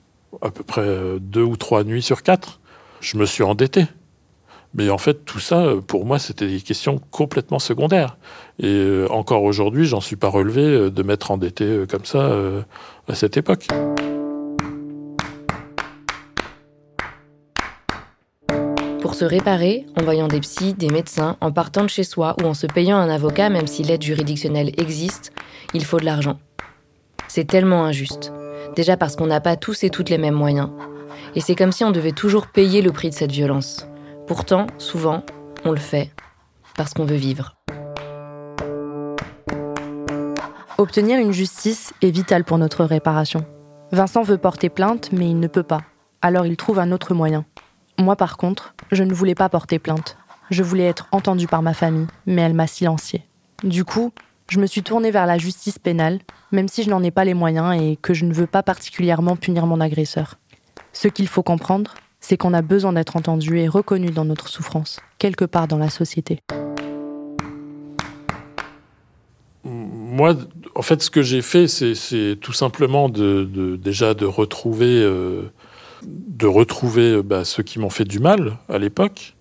à 0.43 0.51
peu 0.51 0.65
près 0.65 0.89
deux 1.21 1.43
ou 1.43 1.57
trois 1.57 1.85
nuits 1.85 2.03
sur 2.03 2.23
quatre. 2.23 2.61
Je 3.01 3.17
me 3.17 3.27
suis 3.27 3.43
endetté. 3.43 3.87
Mais 4.75 4.89
en 4.91 4.99
fait, 4.99 5.25
tout 5.25 5.41
ça, 5.41 5.75
pour 5.87 6.07
moi, 6.07 6.19
c'était 6.19 6.47
des 6.47 6.61
questions 6.61 7.01
complètement 7.11 7.59
secondaires. 7.59 8.17
Et 8.61 8.67
euh, 8.67 9.07
encore 9.11 9.43
aujourd'hui, 9.43 9.85
j'en 9.85 10.01
suis 10.01 10.17
pas 10.17 10.29
relevé 10.29 10.63
euh, 10.63 10.91
de 10.91 11.03
m'être 11.03 11.31
endetté 11.31 11.65
euh, 11.65 11.87
comme 11.87 12.05
ça 12.05 12.31
à 13.09 13.15
cette 13.15 13.37
époque. 13.37 13.67
Pour 19.11 19.19
se 19.19 19.25
réparer, 19.25 19.87
en 19.99 20.05
voyant 20.05 20.29
des 20.29 20.39
psys, 20.39 20.73
des 20.73 20.89
médecins, 20.89 21.37
en 21.41 21.51
partant 21.51 21.83
de 21.83 21.89
chez 21.89 22.05
soi 22.05 22.37
ou 22.41 22.47
en 22.47 22.55
se 22.55 22.69
payant 22.69 22.97
un 22.97 23.09
avocat, 23.09 23.51
même 23.51 23.67
si 23.67 23.83
l'aide 23.83 24.05
juridictionnelle 24.05 24.71
existe, 24.81 25.33
il 25.75 25.85
faut 25.85 25.99
de 25.99 26.05
l'argent. 26.05 26.39
C'est 27.27 27.45
tellement 27.45 27.85
injuste. 27.85 28.33
Déjà 28.77 28.97
parce 28.97 29.17
qu'on 29.17 29.27
n'a 29.27 29.41
pas 29.41 29.57
tous 29.57 29.83
et 29.83 29.91
toutes 29.91 30.11
les 30.11 30.17
mêmes 30.17 30.37
moyens. 30.37 30.71
Et 31.35 31.41
c'est 31.41 31.57
comme 31.57 31.73
si 31.73 31.83
on 31.83 31.91
devait 31.91 32.13
toujours 32.13 32.47
payer 32.47 32.83
le 32.83 32.93
prix 32.93 33.11
de 33.11 33.15
cette 33.17 33.33
violence. 33.33 33.89
Pourtant, 34.29 34.69
souvent, 34.79 35.25
on 35.65 35.73
le 35.73 35.79
fait 35.79 36.13
parce 36.77 36.95
qu'on 36.95 37.05
veut 37.05 37.17
vivre. 37.17 37.57
Obtenir 40.79 41.19
une 41.19 41.33
justice 41.33 41.93
est 42.01 42.13
vital 42.13 42.45
pour 42.45 42.59
notre 42.59 42.85
réparation. 42.85 43.45
Vincent 43.91 44.23
veut 44.23 44.39
porter 44.39 44.69
plainte, 44.69 45.11
mais 45.11 45.29
il 45.29 45.41
ne 45.41 45.49
peut 45.49 45.65
pas. 45.65 45.81
Alors 46.23 46.47
il 46.47 46.57
trouve 46.57 46.79
un 46.79 46.93
autre 46.93 47.13
moyen. 47.13 47.45
Moi, 48.01 48.17
par 48.17 48.39
contre, 48.39 48.75
je 48.91 49.05
ne 49.05 49.13
voulais 49.13 49.35
pas 49.35 49.51
porter 49.51 49.79
plainte. 49.79 50.17
Je 50.49 50.63
voulais 50.63 50.87
être 50.87 51.07
entendue 51.13 51.47
par 51.47 51.61
ma 51.61 51.75
famille, 51.75 52.07
mais 52.25 52.41
elle 52.41 52.55
m'a 52.55 52.67
silenciée. 52.67 53.25
Du 53.63 53.85
coup, 53.85 54.11
je 54.49 54.59
me 54.59 54.67
suis 54.67 54.83
tournée 54.83 55.11
vers 55.11 55.27
la 55.27 55.37
justice 55.37 55.79
pénale, 55.79 56.19
même 56.51 56.67
si 56.67 56.83
je 56.83 56.89
n'en 56.89 57.03
ai 57.03 57.11
pas 57.11 57.27
les 57.27 57.35
moyens 57.35 57.79
et 57.79 57.99
que 58.01 58.15
je 58.15 58.25
ne 58.25 58.33
veux 58.33 58.47
pas 58.47 58.63
particulièrement 58.63 59.37
punir 59.37 59.67
mon 59.67 59.83
agresseur. 59.83 60.37
Ce 60.95 61.09
qu'il 61.09 61.29
faut 61.29 61.43
comprendre, 61.43 61.93
c'est 62.21 62.39
qu'on 62.39 62.55
a 62.55 62.63
besoin 62.63 62.95
d'être 62.95 63.17
entendu 63.17 63.59
et 63.59 63.69
reconnu 63.69 64.11
dans 64.11 64.25
notre 64.25 64.49
souffrance, 64.49 64.99
quelque 65.19 65.45
part 65.45 65.69
dans 65.69 65.79
la 65.79 65.91
société. 65.91 66.41
Moi, 69.63 70.37
en 70.75 70.83
fait, 70.83 71.03
ce 71.03 71.11
que 71.11 71.21
j'ai 71.21 71.43
fait, 71.43 71.69
c'est 71.69 72.39
tout 72.41 72.55
simplement 72.55 73.11
déjà 73.11 74.15
de 74.15 74.25
retrouver, 74.25 75.03
euh, 75.03 75.53
de 76.03 76.47
retrouver 76.47 77.13
euh, 77.13 77.23
bah, 77.23 77.45
ceux 77.45 77.63
qui 77.63 77.79
m'ont 77.79 77.91
fait 77.91 78.05
du 78.05 78.21
mal 78.21 78.59
à 78.69 78.79
l'époque. 78.79 79.37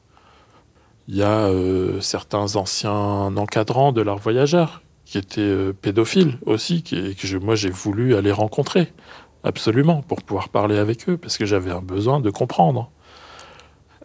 Il 1.07 1.15
y 1.15 1.23
a 1.23 1.47
euh, 1.47 1.99
certains 2.01 2.55
anciens 2.55 3.35
encadrants 3.35 3.91
de 3.91 4.01
l'art 4.01 4.19
voyageur 4.19 4.81
qui 5.05 5.17
étaient 5.17 5.73
pédophiles 5.81 6.37
aussi, 6.45 6.83
et 6.91 7.15
que 7.15 7.37
moi 7.37 7.55
j'ai 7.55 7.71
voulu 7.71 8.15
aller 8.15 8.31
rencontrer. 8.31 8.93
Absolument, 9.43 10.01
pour 10.01 10.21
pouvoir 10.21 10.49
parler 10.49 10.77
avec 10.77 11.07
eux, 11.07 11.17
parce 11.17 11.37
que 11.37 11.45
j'avais 11.45 11.71
un 11.71 11.81
besoin 11.81 12.19
de 12.19 12.29
comprendre. 12.29 12.91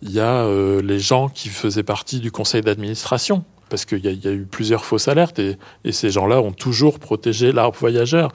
Il 0.01 0.13
y 0.13 0.21
a 0.21 0.45
euh, 0.45 0.81
les 0.81 1.01
gens 1.01 1.29
qui 1.29 1.49
faisaient 1.49 1.83
partie 1.83 2.21
du 2.21 2.31
conseil 2.31 2.63
d'administration, 2.63 3.45
parce 3.69 3.85
qu'il 3.85 4.05
y, 4.05 4.29
a 4.29 4.33
eu 4.33 4.47
plusieurs 4.47 4.85
fausses 4.85 5.09
alertes, 5.09 5.41
et, 5.41 5.59
ces 5.91 6.11
gens-là 6.11 6.41
ont 6.41 6.53
toujours 6.53 7.01
protégé 7.01 7.51
l'arbre 7.51 7.77
voyageur, 7.79 8.31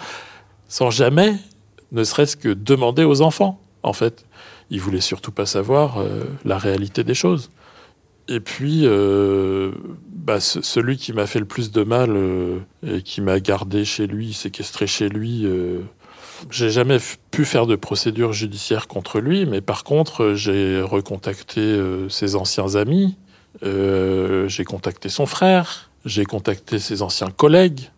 sans 0.67 0.89
jamais, 0.89 1.35
ne 1.91 2.03
serait-ce 2.03 2.35
que 2.35 2.49
demander 2.49 3.03
aux 3.03 3.21
enfants, 3.21 3.61
en 3.83 3.93
fait. 3.93 4.25
Ils 4.69 4.81
voulaient 4.81 5.01
surtout 5.01 5.31
pas 5.31 5.45
savoir 5.45 5.99
euh, 5.99 6.23
la 6.45 6.57
réalité 6.57 7.03
des 7.03 7.13
choses. 7.13 7.49
Et 8.27 8.39
puis, 8.39 8.81
euh, 8.83 9.71
bah, 10.07 10.39
celui 10.39 10.97
qui 10.97 11.13
m'a 11.13 11.25
fait 11.25 11.39
le 11.39 11.45
plus 11.45 11.71
de 11.71 11.83
mal 11.83 12.15
et 12.85 13.01
qui 13.01 13.21
m'a 13.21 13.39
gardé 13.39 13.85
chez 13.85 14.05
lui, 14.05 14.33
séquestré 14.33 14.85
chez 14.85 15.09
lui, 15.09 15.47
j'ai 16.49 16.69
jamais 16.69 16.97
pu 17.31 17.45
faire 17.45 17.67
de 17.67 17.75
procédure 17.75 18.33
judiciaire 18.33 18.87
contre 18.87 19.19
lui, 19.19 19.45
mais 19.45 19.61
par 19.61 19.83
contre, 19.83 20.33
j'ai 20.35 20.81
recontacté 20.81 21.61
euh, 21.61 22.09
ses 22.09 22.35
anciens 22.35 22.75
amis, 22.75 23.17
euh, 23.63 24.47
j'ai 24.47 24.63
contacté 24.63 25.09
son 25.09 25.25
frère, 25.25 25.89
j'ai 26.05 26.25
contacté 26.25 26.79
ses 26.79 27.01
anciens 27.01 27.31
collègues. 27.31 27.89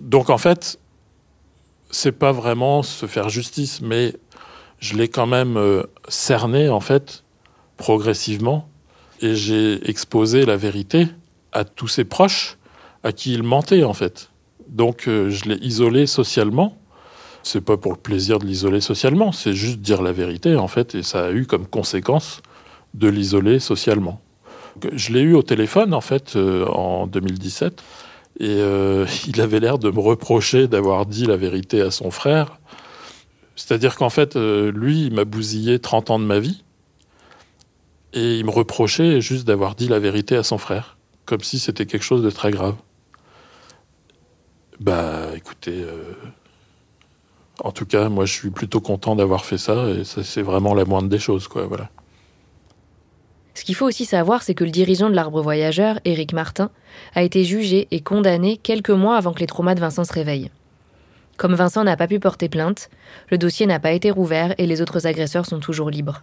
Donc 0.00 0.30
en 0.30 0.38
fait, 0.38 0.78
c'est 1.90 2.12
pas 2.12 2.32
vraiment 2.32 2.82
se 2.82 3.06
faire 3.06 3.28
justice, 3.28 3.80
mais 3.80 4.14
je 4.84 4.96
l'ai 4.96 5.08
quand 5.08 5.26
même 5.26 5.56
euh, 5.56 5.82
cerné 6.08 6.68
en 6.68 6.80
fait 6.80 7.24
progressivement, 7.76 8.68
et 9.20 9.34
j'ai 9.34 9.88
exposé 9.88 10.44
la 10.44 10.56
vérité 10.56 11.08
à 11.52 11.64
tous 11.64 11.88
ses 11.88 12.04
proches, 12.04 12.58
à 13.02 13.12
qui 13.12 13.32
il 13.32 13.42
mentait 13.42 13.84
en 13.84 13.94
fait. 13.94 14.30
Donc 14.68 15.04
je 15.06 15.48
l'ai 15.48 15.56
isolé 15.56 16.06
socialement 16.06 16.76
c'est 17.46 17.60
pas 17.60 17.76
pour 17.76 17.92
le 17.92 17.98
plaisir 17.98 18.38
de 18.38 18.46
l'isoler 18.46 18.80
socialement, 18.80 19.30
c'est 19.30 19.52
juste 19.52 19.78
dire 19.78 20.02
la 20.02 20.12
vérité 20.12 20.56
en 20.56 20.68
fait, 20.68 20.94
et 20.94 21.02
ça 21.02 21.26
a 21.26 21.30
eu 21.30 21.46
comme 21.46 21.66
conséquence 21.66 22.40
de 22.94 23.08
l'isoler 23.08 23.58
socialement. 23.58 24.20
Je 24.92 25.12
l'ai 25.12 25.20
eu 25.20 25.34
au 25.34 25.42
téléphone 25.42 25.94
en 25.94 26.00
fait 26.00 26.36
euh, 26.36 26.66
en 26.66 27.06
2017 27.06 27.82
et 28.40 28.46
euh, 28.48 29.06
il 29.28 29.40
avait 29.40 29.60
l'air 29.60 29.78
de 29.78 29.90
me 29.90 30.00
reprocher 30.00 30.66
d'avoir 30.66 31.06
dit 31.06 31.26
la 31.26 31.36
vérité 31.36 31.80
à 31.80 31.90
son 31.90 32.10
frère. 32.10 32.58
C'est-à-dire 33.56 33.96
qu'en 33.96 34.10
fait, 34.10 34.36
euh, 34.36 34.72
lui, 34.72 35.06
il 35.06 35.14
m'a 35.14 35.24
bousillé 35.24 35.78
30 35.78 36.10
ans 36.10 36.18
de 36.18 36.24
ma 36.24 36.38
vie 36.38 36.64
et 38.12 38.38
il 38.38 38.44
me 38.44 38.50
reprochait 38.50 39.20
juste 39.20 39.46
d'avoir 39.46 39.74
dit 39.74 39.88
la 39.88 39.98
vérité 39.98 40.36
à 40.36 40.42
son 40.42 40.58
frère, 40.58 40.96
comme 41.24 41.40
si 41.40 41.58
c'était 41.58 41.86
quelque 41.86 42.02
chose 42.02 42.22
de 42.22 42.30
très 42.30 42.50
grave. 42.50 42.76
Bah 44.80 45.28
écoutez, 45.34 45.84
en 47.62 47.70
tout 47.70 47.86
cas, 47.86 48.08
moi, 48.08 48.26
je 48.26 48.32
suis 48.32 48.50
plutôt 48.50 48.80
content 48.80 49.14
d'avoir 49.14 49.44
fait 49.44 49.58
ça, 49.58 49.88
et 49.88 50.04
ça, 50.04 50.24
c'est 50.24 50.42
vraiment 50.42 50.74
la 50.74 50.84
moindre 50.84 51.08
des 51.08 51.18
choses, 51.18 51.46
quoi. 51.46 51.66
Voilà. 51.66 51.90
Ce 53.54 53.62
qu'il 53.64 53.76
faut 53.76 53.86
aussi 53.86 54.04
savoir, 54.04 54.42
c'est 54.42 54.54
que 54.54 54.64
le 54.64 54.70
dirigeant 54.70 55.08
de 55.08 55.14
l'arbre 55.14 55.40
voyageur, 55.40 56.00
Éric 56.04 56.32
Martin, 56.32 56.70
a 57.14 57.22
été 57.22 57.44
jugé 57.44 57.86
et 57.92 58.00
condamné 58.00 58.56
quelques 58.56 58.90
mois 58.90 59.16
avant 59.16 59.32
que 59.32 59.40
les 59.40 59.46
traumas 59.46 59.76
de 59.76 59.80
Vincent 59.80 60.04
se 60.04 60.12
réveillent. 60.12 60.50
Comme 61.36 61.54
Vincent 61.54 61.84
n'a 61.84 61.96
pas 61.96 62.06
pu 62.06 62.20
porter 62.20 62.48
plainte, 62.48 62.90
le 63.30 63.38
dossier 63.38 63.66
n'a 63.66 63.80
pas 63.80 63.92
été 63.92 64.10
rouvert 64.10 64.54
et 64.58 64.66
les 64.66 64.80
autres 64.80 65.06
agresseurs 65.06 65.46
sont 65.46 65.60
toujours 65.60 65.90
libres. 65.90 66.22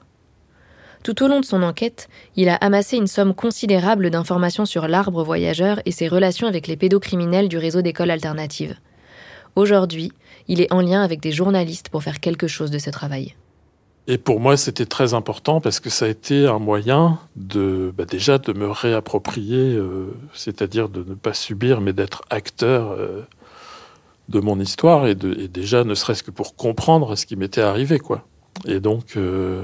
Tout 1.03 1.23
au 1.23 1.27
long 1.27 1.39
de 1.39 1.45
son 1.45 1.63
enquête, 1.63 2.09
il 2.35 2.47
a 2.47 2.55
amassé 2.55 2.95
une 2.95 3.07
somme 3.07 3.33
considérable 3.33 4.11
d'informations 4.11 4.65
sur 4.65 4.87
l'arbre 4.87 5.23
voyageur 5.23 5.81
et 5.85 5.91
ses 5.91 6.07
relations 6.07 6.47
avec 6.47 6.67
les 6.67 6.77
pédocriminels 6.77 7.49
du 7.49 7.57
réseau 7.57 7.81
d'écoles 7.81 8.11
alternatives. 8.11 8.75
Aujourd'hui, 9.55 10.11
il 10.47 10.61
est 10.61 10.71
en 10.71 10.81
lien 10.81 11.01
avec 11.01 11.19
des 11.19 11.31
journalistes 11.31 11.89
pour 11.89 12.03
faire 12.03 12.19
quelque 12.19 12.47
chose 12.47 12.71
de 12.71 12.77
ce 12.77 12.89
travail. 12.89 13.35
Et 14.07 14.17
pour 14.17 14.39
moi, 14.39 14.57
c'était 14.57 14.85
très 14.85 15.13
important 15.13 15.61
parce 15.61 15.79
que 15.79 15.89
ça 15.89 16.05
a 16.05 16.07
été 16.07 16.47
un 16.47 16.59
moyen 16.59 17.19
de, 17.35 17.93
bah, 17.95 18.05
déjà, 18.05 18.37
de 18.37 18.53
me 18.53 18.69
réapproprier, 18.69 19.75
euh, 19.75 20.13
c'est-à-dire 20.33 20.89
de 20.89 21.03
ne 21.03 21.13
pas 21.15 21.33
subir, 21.33 21.81
mais 21.81 21.93
d'être 21.93 22.23
acteur 22.29 22.91
euh, 22.91 23.21
de 24.31 24.39
mon 24.39 24.59
histoire 24.59 25.07
et, 25.07 25.15
déjà, 25.15 25.83
ne 25.83 25.93
serait-ce 25.93 26.23
que 26.23 26.31
pour 26.31 26.55
comprendre 26.55 27.15
ce 27.15 27.25
qui 27.25 27.35
m'était 27.35 27.61
arrivé, 27.61 27.99
quoi. 27.99 28.25
Et 28.65 28.79
donc, 28.79 29.17
euh, 29.17 29.63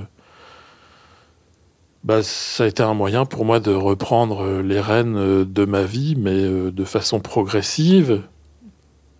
bah, 2.03 2.21
ça 2.21 2.65
a 2.65 2.67
été 2.67 2.83
un 2.83 2.93
moyen 2.93 3.25
pour 3.25 3.45
moi 3.45 3.59
de 3.59 3.73
reprendre 3.73 4.61
les 4.61 4.79
rênes 4.79 5.43
de 5.43 5.65
ma 5.65 5.83
vie, 5.83 6.15
mais 6.17 6.43
de 6.71 6.83
façon 6.83 7.19
progressive, 7.19 8.21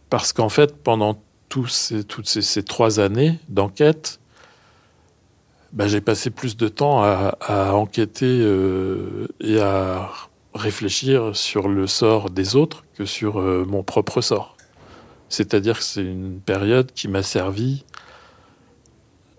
parce 0.09 0.33
qu'en 0.33 0.49
fait, 0.49 0.75
pendant 0.83 1.17
ces, 1.67 2.03
toutes 2.03 2.27
ces, 2.27 2.63
trois 2.63 2.99
années 2.99 3.39
d'enquête, 3.49 4.19
bah, 5.73 5.87
j'ai 5.87 6.01
passé 6.01 6.29
plus 6.29 6.57
de 6.57 6.67
temps 6.67 7.03
à, 7.03 7.73
enquêter 7.73 8.25
euh, 8.25 9.27
et 9.41 9.59
à 9.59 10.09
réfléchir 10.53 11.35
sur 11.35 11.67
le 11.67 11.87
sort 11.87 12.29
des 12.29 12.55
autres 12.55 12.83
que 12.95 13.05
sur 13.05 13.39
euh, 13.39 13.65
mon 13.67 13.83
propre 13.83 14.21
sort. 14.21 14.56
C'est-à-dire 15.29 15.77
que 15.77 15.83
c'est 15.83 16.03
une 16.03 16.39
période 16.39 16.91
qui 16.93 17.07
m'a 17.07 17.23
servi 17.23 17.83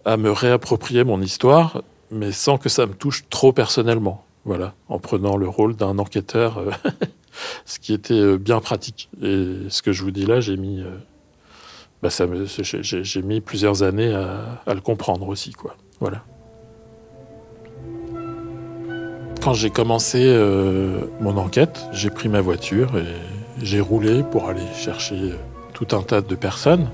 à 0.04 0.16
me 0.16 0.30
réapproprier 0.30 1.04
mon 1.04 1.20
histoire, 1.20 1.82
mais 2.10 2.32
sans 2.32 2.58
que 2.58 2.68
ça 2.68 2.86
me 2.86 2.94
touche 2.94 3.24
trop 3.30 3.52
personnellement. 3.52 4.24
Voilà, 4.44 4.74
en 4.88 4.98
prenant 4.98 5.36
le 5.36 5.48
rôle 5.48 5.76
d'un 5.76 5.98
enquêteur, 5.98 6.58
euh, 6.58 6.70
ce 7.66 7.78
qui 7.78 7.92
était 7.92 8.38
bien 8.38 8.60
pratique. 8.60 9.10
Et 9.22 9.56
ce 9.68 9.82
que 9.82 9.92
je 9.92 10.02
vous 10.02 10.10
dis 10.10 10.24
là, 10.24 10.40
j'ai 10.40 10.56
mis 10.56 10.82
bah 12.02 12.10
j'ai 12.10 13.22
mis 13.22 13.40
plusieurs 13.40 13.82
années 13.82 14.14
à, 14.14 14.74
le 14.74 14.80
comprendre 14.80 15.28
aussi. 15.28 15.52
Voilà. 16.00 16.22
Quand 19.42 19.54
j'ai 19.54 19.70
commencé 19.70 20.22
euh, 20.24 21.00
mon 21.20 21.36
enquête, 21.36 21.86
j'ai 21.92 22.10
pris 22.10 22.28
ma 22.28 22.40
voiture 22.40 22.96
et 22.98 23.14
j'ai 23.62 23.80
roulé 23.80 24.22
pour 24.22 24.48
aller 24.48 24.66
chercher 24.74 25.32
euh, 25.32 25.36
tout 25.78 25.94
un 25.94 26.02
tas 26.02 26.22
de 26.22 26.34
personnes. 26.34 26.88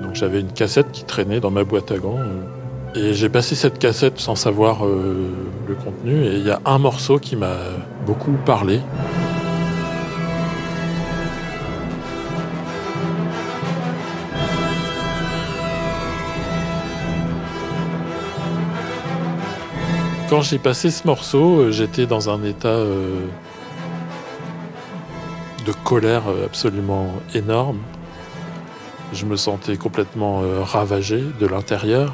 Donc 0.00 0.14
j'avais 0.14 0.40
une 0.40 0.52
cassette 0.52 0.92
qui 0.92 1.02
traînait 1.02 1.40
dans 1.40 1.50
ma 1.50 1.64
boîte 1.64 1.90
à 1.90 1.98
gants. 1.98 2.18
Euh, 2.18 3.10
et 3.10 3.14
j'ai 3.14 3.28
passé 3.28 3.56
cette 3.56 3.80
cassette 3.80 4.20
sans 4.20 4.36
savoir 4.36 4.86
euh, 4.86 5.28
le 5.66 5.74
contenu. 5.74 6.24
Et 6.24 6.36
il 6.36 6.46
y 6.46 6.50
a 6.50 6.60
un 6.64 6.78
morceau 6.78 7.18
qui 7.18 7.34
m'a 7.34 7.56
beaucoup 8.06 8.36
parlé. 8.44 8.80
Quand 20.30 20.42
j'ai 20.42 20.58
passé 20.58 20.92
ce 20.92 21.04
morceau, 21.08 21.58
euh, 21.58 21.72
j'étais 21.72 22.06
dans 22.06 22.30
un 22.30 22.44
état 22.44 22.78
de 25.66 25.72
colère 25.82 26.22
absolument 26.44 27.08
énorme. 27.34 27.78
Je 29.12 29.24
me 29.24 29.36
sentais 29.36 29.76
complètement 29.76 30.42
ravagé 30.62 31.22
de 31.40 31.46
l'intérieur. 31.46 32.12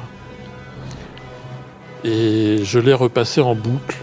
Et 2.03 2.59
je 2.63 2.79
l'ai 2.79 2.93
repassé 2.93 3.41
en 3.41 3.55
boucle, 3.55 3.97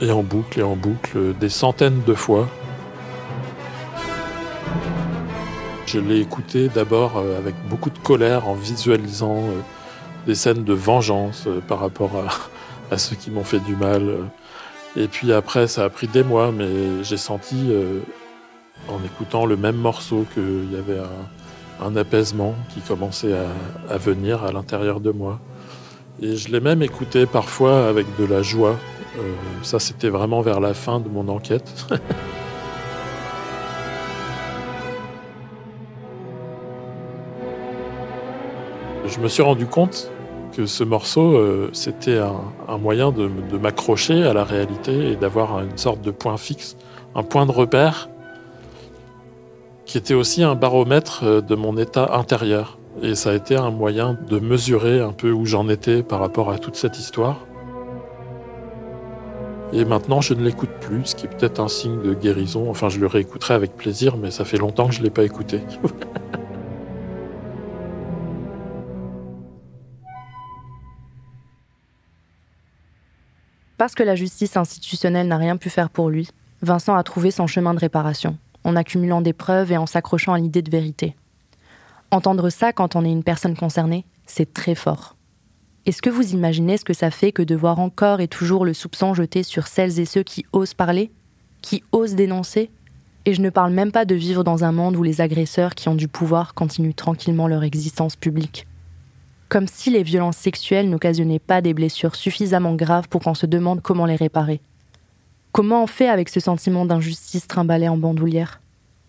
et 0.00 0.10
en 0.10 0.22
boucle, 0.22 0.60
et 0.60 0.62
en 0.62 0.76
boucle, 0.76 1.34
des 1.38 1.48
centaines 1.48 2.02
de 2.06 2.14
fois. 2.14 2.48
Je 5.86 6.00
l'ai 6.00 6.20
écouté 6.20 6.68
d'abord 6.68 7.16
euh, 7.16 7.38
avec 7.38 7.54
beaucoup 7.68 7.90
de 7.90 7.98
colère 7.98 8.48
en 8.48 8.54
visualisant 8.54 9.38
euh, 9.38 9.60
des 10.26 10.34
scènes 10.34 10.64
de 10.64 10.72
vengeance 10.72 11.44
euh, 11.46 11.60
par 11.60 11.78
rapport 11.78 12.10
à, 12.90 12.98
ceux 12.98 13.14
qui 13.14 13.30
m'ont 13.30 13.44
fait 13.44 13.60
du 13.60 13.76
mal. 13.76 14.12
Et 14.96 15.06
puis 15.06 15.32
après, 15.32 15.68
ça 15.68 15.84
a 15.84 15.88
pris 15.88 16.08
des 16.08 16.24
mois, 16.24 16.50
mais 16.50 17.02
j'ai 17.02 17.16
senti, 17.16 17.70
en 18.88 19.04
écoutant 19.04 19.44
le 19.44 19.56
même 19.56 19.76
morceau, 19.76 20.24
qu'il 20.32 20.72
y 20.72 20.76
avait 20.76 20.98
un, 20.98 21.26
apaisement 21.96 22.54
qui 22.72 22.80
commençait 22.80 23.34
à, 23.88 23.96
venir 23.98 24.44
à 24.44 24.52
l'intérieur 24.52 25.00
de 25.00 25.10
moi. 25.10 25.38
Et 26.20 26.36
je 26.36 26.50
l'ai 26.50 26.60
même 26.60 26.82
écouté 26.82 27.26
parfois 27.26 27.88
avec 27.88 28.06
de 28.18 28.24
la 28.24 28.42
joie. 28.42 28.76
ça, 29.62 29.78
c'était 29.78 30.08
vraiment 30.08 30.40
vers 30.40 30.60
la 30.60 30.74
fin 30.74 31.00
de 31.00 31.08
mon 31.08 31.28
enquête. 31.28 31.86
je 39.16 39.20
me 39.20 39.28
suis 39.28 39.42
rendu 39.42 39.66
compte 39.66 40.10
que 40.56 40.66
ce 40.66 40.84
morceau, 40.84 41.36
euh, 41.36 41.70
c'était 41.72 42.18
un, 42.18 42.78
moyen 42.78 43.12
de, 43.12 43.28
m'accrocher 43.58 44.24
à 44.24 44.32
la 44.32 44.44
réalité 44.44 45.12
et 45.12 45.16
d'avoir 45.16 45.60
une 45.60 45.76
sorte 45.76 46.00
de 46.00 46.10
point 46.10 46.36
fixe, 46.36 46.76
un 47.14 47.22
point 47.22 47.46
de 47.46 47.52
repère 47.52 48.08
qui 49.86 49.96
était 49.96 50.14
aussi 50.14 50.42
un 50.42 50.56
baromètre 50.56 51.22
euh, 51.24 51.40
de 51.40 51.54
mon 51.54 51.78
état 51.78 52.14
intérieur. 52.14 52.78
Et 53.02 53.14
ça 53.14 53.30
a 53.30 53.34
été 53.34 53.56
un 53.56 53.70
moyen 53.70 54.18
de 54.28 54.38
mesurer 54.38 55.00
un 55.00 55.12
peu 55.12 55.30
où 55.30 55.46
j'en 55.46 55.68
étais 55.68 56.02
par 56.02 56.18
rapport 56.20 56.50
à 56.50 56.58
toute 56.58 56.76
cette 56.76 56.98
histoire. 56.98 57.46
Et 59.72 59.84
maintenant, 59.84 60.20
je 60.20 60.34
ne 60.34 60.42
l'écoute 60.42 60.70
plus, 60.80 61.06
ce 61.06 61.14
qui 61.14 61.26
est 61.26 61.28
peut-être 61.28 61.60
un 61.60 61.68
signe 61.68 62.02
de 62.02 62.14
guérison. 62.14 62.70
Enfin, 62.70 62.88
je 62.88 62.98
le 62.98 63.06
réécouterai 63.06 63.54
avec 63.54 63.76
plaisir, 63.76 64.16
mais 64.16 64.30
ça 64.30 64.44
fait 64.44 64.58
longtemps 64.58 64.88
que 64.88 64.94
je 64.94 65.00
ne 65.00 65.04
l'ai 65.04 65.10
pas 65.10 65.24
écouté. 65.24 65.60
Parce 73.76 73.94
que 73.94 74.02
la 74.02 74.14
justice 74.14 74.56
institutionnelle 74.56 75.28
n'a 75.28 75.36
rien 75.36 75.58
pu 75.58 75.68
faire 75.68 75.90
pour 75.90 76.08
lui, 76.08 76.30
Vincent 76.62 76.96
a 76.96 77.02
trouvé 77.02 77.30
son 77.30 77.46
chemin 77.46 77.74
de 77.74 77.78
réparation, 77.78 78.38
en 78.66 78.76
accumulant 78.76 79.22
des 79.22 79.32
preuves 79.32 79.72
et 79.72 79.78
en 79.78 79.86
s'accrochant 79.86 80.34
à 80.34 80.38
l'idée 80.38 80.60
de 80.60 80.70
vérité. 80.70 81.16
Entendre 82.10 82.50
ça 82.50 82.74
quand 82.74 82.96
on 82.96 83.04
est 83.04 83.10
une 83.10 83.24
personne 83.24 83.56
concernée, 83.56 84.04
c'est 84.26 84.52
très 84.52 84.74
fort. 84.74 85.16
Est-ce 85.86 86.02
que 86.02 86.10
vous 86.10 86.34
imaginez 86.34 86.76
ce 86.76 86.84
que 86.84 86.92
ça 86.92 87.10
fait 87.10 87.32
que 87.32 87.42
de 87.42 87.54
voir 87.54 87.78
encore 87.78 88.20
et 88.20 88.28
toujours 88.28 88.64
le 88.64 88.74
soupçon 88.74 89.14
jeté 89.14 89.42
sur 89.42 89.66
celles 89.66 89.98
et 90.00 90.04
ceux 90.04 90.22
qui 90.22 90.44
osent 90.52 90.74
parler, 90.74 91.10
qui 91.62 91.82
osent 91.92 92.14
dénoncer? 92.14 92.70
Et 93.24 93.32
je 93.32 93.40
ne 93.40 93.50
parle 93.50 93.72
même 93.72 93.92
pas 93.92 94.04
de 94.04 94.14
vivre 94.14 94.44
dans 94.44 94.64
un 94.64 94.72
monde 94.72 94.96
où 94.96 95.02
les 95.02 95.20
agresseurs 95.20 95.74
qui 95.74 95.88
ont 95.88 95.94
du 95.94 96.08
pouvoir 96.08 96.54
continuent 96.54 96.94
tranquillement 96.94 97.48
leur 97.48 97.64
existence 97.64 98.16
publique 98.16 98.66
comme 99.48 99.68
si 99.68 99.90
les 99.90 100.02
violences 100.02 100.36
sexuelles 100.36 100.90
n'occasionnaient 100.90 101.38
pas 101.38 101.60
des 101.60 101.74
blessures 101.74 102.16
suffisamment 102.16 102.74
graves 102.74 103.08
pour 103.08 103.22
qu'on 103.22 103.34
se 103.34 103.46
demande 103.46 103.80
comment 103.80 104.06
les 104.06 104.16
réparer. 104.16 104.60
Comment 105.56 105.84
on 105.84 105.86
fait 105.86 106.10
avec 106.10 106.28
ce 106.28 106.38
sentiment 106.38 106.84
d'injustice 106.84 107.46
trimballé 107.46 107.88
en 107.88 107.96
bandoulière? 107.96 108.60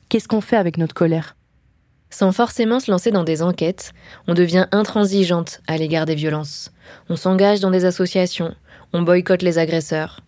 Qu'est-ce 0.07 0.29
qu'on 0.29 0.39
fait 0.39 0.55
avec 0.55 0.77
notre 0.77 0.95
colère? 0.95 1.35
Sans 2.09 2.31
forcément 2.31 2.79
se 2.79 2.89
lancer 2.89 3.11
dans 3.11 3.25
des 3.25 3.41
enquêtes, 3.41 3.91
on 4.29 4.33
devient 4.33 4.65
intransigeante 4.71 5.59
à 5.67 5.75
l'égard 5.75 6.05
des 6.05 6.15
violences. 6.15 6.71
On 7.09 7.17
s'engage 7.17 7.59
dans 7.59 7.69
des 7.69 7.83
associations, 7.83 8.55
on 8.93 9.01
boycotte 9.01 9.41
les 9.41 9.57
agresseurs, 9.57 10.21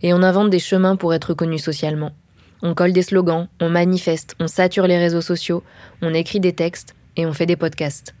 et 0.00 0.14
on 0.14 0.22
invente 0.22 0.48
des 0.48 0.60
chemins 0.60 0.94
pour 0.94 1.12
être 1.12 1.30
reconnu 1.30 1.58
socialement. 1.58 2.12
On 2.62 2.74
colle 2.74 2.92
des 2.92 3.02
slogans, 3.02 3.48
on 3.60 3.68
manifeste, 3.68 4.36
on 4.38 4.46
sature 4.46 4.86
les 4.86 4.98
réseaux 4.98 5.22
sociaux, 5.22 5.64
on 6.02 6.14
écrit 6.14 6.38
des 6.38 6.52
textes 6.52 6.94
et 7.16 7.26
on 7.26 7.32
fait 7.32 7.46
des 7.46 7.56
podcasts. 7.56 8.14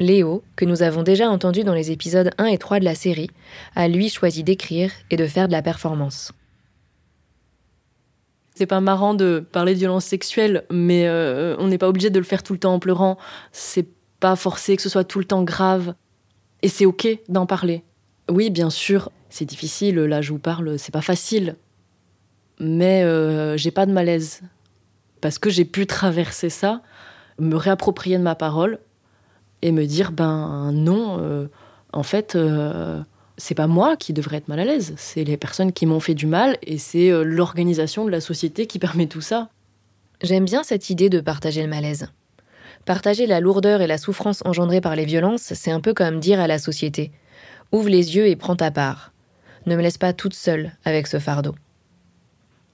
Léo, 0.00 0.42
que 0.56 0.64
nous 0.64 0.82
avons 0.82 1.02
déjà 1.02 1.28
entendu 1.28 1.62
dans 1.62 1.74
les 1.74 1.90
épisodes 1.90 2.30
1 2.38 2.46
et 2.46 2.56
3 2.56 2.80
de 2.80 2.86
la 2.86 2.94
série, 2.94 3.28
a 3.76 3.86
lui 3.86 4.08
choisi 4.08 4.44
d'écrire 4.44 4.90
et 5.10 5.18
de 5.18 5.26
faire 5.26 5.48
de 5.48 5.52
la 5.52 5.60
performance. 5.60 6.32
C'est 8.54 8.66
pas 8.66 8.80
marrant 8.80 9.14
de 9.14 9.44
parler 9.50 9.74
de 9.74 9.80
violence 9.80 10.04
sexuelle, 10.04 10.64
mais 10.70 11.08
euh, 11.08 11.56
on 11.58 11.66
n'est 11.66 11.78
pas 11.78 11.88
obligé 11.88 12.08
de 12.08 12.18
le 12.18 12.24
faire 12.24 12.44
tout 12.44 12.52
le 12.52 12.58
temps 12.60 12.74
en 12.74 12.78
pleurant. 12.78 13.18
C'est 13.50 13.88
pas 14.20 14.36
forcé 14.36 14.76
que 14.76 14.82
ce 14.82 14.88
soit 14.88 15.02
tout 15.02 15.18
le 15.18 15.24
temps 15.24 15.42
grave. 15.42 15.94
Et 16.62 16.68
c'est 16.68 16.86
ok 16.86 17.08
d'en 17.28 17.46
parler. 17.46 17.82
Oui, 18.30 18.50
bien 18.50 18.70
sûr, 18.70 19.10
c'est 19.28 19.44
difficile. 19.44 19.96
Là, 19.96 20.22
je 20.22 20.32
vous 20.32 20.38
parle, 20.38 20.78
c'est 20.78 20.92
pas 20.92 21.02
facile. 21.02 21.56
Mais 22.60 23.02
euh, 23.02 23.56
j'ai 23.56 23.72
pas 23.72 23.86
de 23.86 23.92
malaise. 23.92 24.42
Parce 25.20 25.40
que 25.40 25.50
j'ai 25.50 25.64
pu 25.64 25.86
traverser 25.86 26.48
ça, 26.48 26.80
me 27.40 27.56
réapproprier 27.56 28.18
de 28.18 28.22
ma 28.22 28.36
parole 28.36 28.78
et 29.62 29.72
me 29.72 29.84
dire 29.84 30.12
ben 30.12 30.70
non, 30.72 31.18
euh, 31.20 31.48
en 31.92 32.04
fait, 32.04 32.38
c'est 33.36 33.54
pas 33.54 33.66
moi 33.66 33.96
qui 33.96 34.12
devrais 34.12 34.36
être 34.36 34.48
mal 34.48 34.60
à 34.60 34.64
l'aise, 34.64 34.94
c'est 34.96 35.24
les 35.24 35.36
personnes 35.36 35.72
qui 35.72 35.86
m'ont 35.86 36.00
fait 36.00 36.14
du 36.14 36.26
mal 36.26 36.56
et 36.62 36.78
c'est 36.78 37.10
euh, 37.10 37.24
l'organisation 37.24 38.04
de 38.04 38.10
la 38.10 38.20
société 38.20 38.66
qui 38.66 38.78
permet 38.80 39.06
tout 39.06 39.20
ça. 39.20 39.48
J'aime 40.22 40.44
bien 40.44 40.62
cette 40.62 40.90
idée 40.90 41.10
de 41.10 41.20
partager 41.20 41.62
le 41.62 41.68
malaise. 41.68 42.08
Partager 42.84 43.26
la 43.26 43.40
lourdeur 43.40 43.80
et 43.80 43.86
la 43.86 43.98
souffrance 43.98 44.42
engendrées 44.44 44.80
par 44.80 44.94
les 44.94 45.04
violences, 45.04 45.54
c'est 45.54 45.70
un 45.70 45.80
peu 45.80 45.94
comme 45.94 46.20
dire 46.20 46.38
à 46.40 46.46
la 46.46 46.58
société 46.58 47.12
Ouvre 47.72 47.88
les 47.88 48.14
yeux 48.14 48.26
et 48.26 48.36
prends 48.36 48.56
ta 48.56 48.70
part. 48.70 49.12
Ne 49.66 49.74
me 49.74 49.82
laisse 49.82 49.98
pas 49.98 50.12
toute 50.12 50.34
seule 50.34 50.72
avec 50.84 51.06
ce 51.06 51.18
fardeau. 51.18 51.54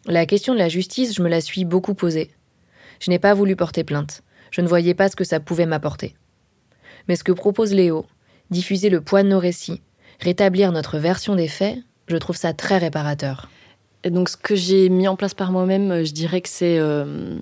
La 0.07 0.27
question 0.27 0.53
de 0.53 0.59
la 0.59 0.68
justice, 0.68 1.14
je 1.14 1.23
me 1.23 1.29
la 1.29 1.40
suis 1.40 1.64
beaucoup 1.64 1.94
posée. 1.94 2.31
Je 2.99 3.11
n'ai 3.11 3.18
pas 3.18 3.35
voulu 3.35 3.57
porter 3.57 3.85
plainte. 3.85 4.23
Je 4.51 4.61
ne 4.61 4.68
voyais 4.68 4.94
pas 4.94 5.09
ce 5.09 5.16
que 5.16 5.25
ça 5.25 5.40
pouvait 5.40 5.66
m'apporter. 5.66 6.14
Mais 7.09 7.16
ce 7.16 7.25
que 7.25 7.33
propose 7.33 7.73
Léo, 7.73 8.05
diffuser 8.51 8.90
le 8.90 9.01
poids 9.01 9.23
de 9.23 9.29
nos 9.29 9.38
récits, 9.38 9.81
rétablir 10.20 10.72
notre 10.72 10.98
version 10.98 11.35
des 11.35 11.48
faits, 11.48 11.78
je 12.06 12.16
trouve 12.16 12.37
ça 12.37 12.52
très 12.52 12.78
réparateur. 12.78 13.48
Et 14.04 14.11
donc 14.11 14.28
ce 14.28 14.37
que 14.37 14.54
j'ai 14.54 14.88
mis 14.88 15.09
en 15.09 15.16
place 15.16 15.35
par 15.35 15.52
moi-même, 15.52 15.90
euh, 15.90 16.04
je 16.04 16.12
dirais 16.12 16.40
que 16.40 16.48
c'est 16.48 16.78
euh, 16.78 17.38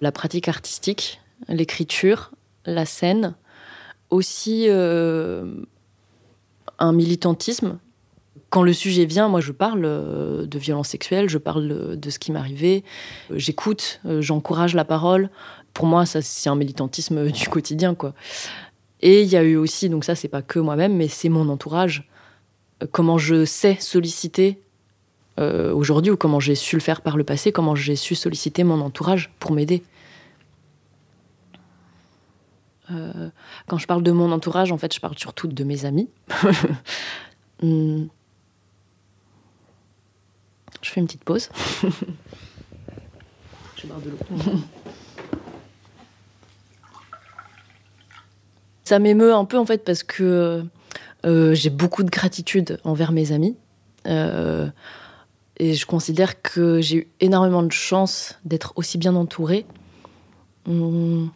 la 0.00 0.12
pratique 0.12 0.48
artistique, 0.48 1.20
l'écriture, 1.48 2.32
la 2.66 2.84
scène, 2.84 3.34
aussi 4.10 4.66
euh, 4.68 5.54
un 6.78 6.92
militantisme. 6.92 7.78
Quand 8.50 8.62
le 8.62 8.72
sujet 8.72 9.04
vient, 9.04 9.28
moi 9.28 9.40
je 9.40 9.52
parle 9.52 9.82
de 9.82 10.58
violence 10.58 10.88
sexuelle, 10.88 11.28
je 11.28 11.36
parle 11.36 11.98
de 11.98 12.10
ce 12.10 12.18
qui 12.18 12.32
m'arrivait, 12.32 12.82
j'écoute, 13.30 14.00
j'encourage 14.20 14.74
la 14.74 14.86
parole. 14.86 15.28
Pour 15.74 15.84
moi, 15.84 16.06
ça 16.06 16.22
c'est 16.22 16.48
un 16.48 16.54
militantisme 16.54 17.30
du 17.30 17.48
quotidien, 17.48 17.94
quoi. 17.94 18.14
Et 19.00 19.22
il 19.22 19.28
y 19.28 19.36
a 19.36 19.42
eu 19.42 19.56
aussi, 19.56 19.88
donc 19.88 20.04
ça 20.04 20.14
c'est 20.14 20.28
pas 20.28 20.42
que 20.42 20.58
moi-même, 20.58 20.96
mais 20.96 21.08
c'est 21.08 21.28
mon 21.28 21.48
entourage. 21.48 22.08
Euh, 22.82 22.86
comment 22.90 23.18
je 23.18 23.44
sais 23.44 23.76
solliciter 23.80 24.60
euh, 25.38 25.72
aujourd'hui 25.72 26.10
ou 26.10 26.16
comment 26.16 26.40
j'ai 26.40 26.54
su 26.54 26.76
le 26.76 26.82
faire 26.82 27.00
par 27.00 27.16
le 27.16 27.24
passé, 27.24 27.52
comment 27.52 27.74
j'ai 27.74 27.96
su 27.96 28.14
solliciter 28.14 28.64
mon 28.64 28.80
entourage 28.80 29.30
pour 29.38 29.52
m'aider. 29.52 29.82
Euh, 32.90 33.28
quand 33.66 33.78
je 33.78 33.86
parle 33.86 34.02
de 34.02 34.10
mon 34.10 34.32
entourage, 34.32 34.72
en 34.72 34.78
fait, 34.78 34.94
je 34.94 35.00
parle 35.00 35.18
surtout 35.18 35.46
de 35.46 35.64
mes 35.64 35.84
amis. 35.84 36.08
Hmm. 37.60 38.06
Je 40.80 40.90
fais 40.90 41.00
une 41.00 41.08
petite 41.08 41.24
pause. 41.24 41.48
je 43.76 43.86
boire 43.88 44.00
de 44.00 44.10
l'eau. 44.10 44.16
Ça 48.88 48.98
m'émeut 48.98 49.34
un 49.34 49.44
peu 49.44 49.58
en 49.58 49.66
fait 49.66 49.84
parce 49.84 50.02
que 50.02 50.64
euh, 51.26 51.54
j'ai 51.54 51.68
beaucoup 51.68 52.04
de 52.04 52.08
gratitude 52.08 52.80
envers 52.84 53.12
mes 53.12 53.32
amis. 53.32 53.54
Euh, 54.06 54.70
et 55.58 55.74
je 55.74 55.84
considère 55.84 56.40
que 56.40 56.80
j'ai 56.80 56.96
eu 56.96 57.08
énormément 57.20 57.62
de 57.62 57.70
chance 57.70 58.38
d'être 58.46 58.72
aussi 58.76 58.96
bien 58.96 59.14
entourée. 59.14 59.66
Hum. 60.66 61.30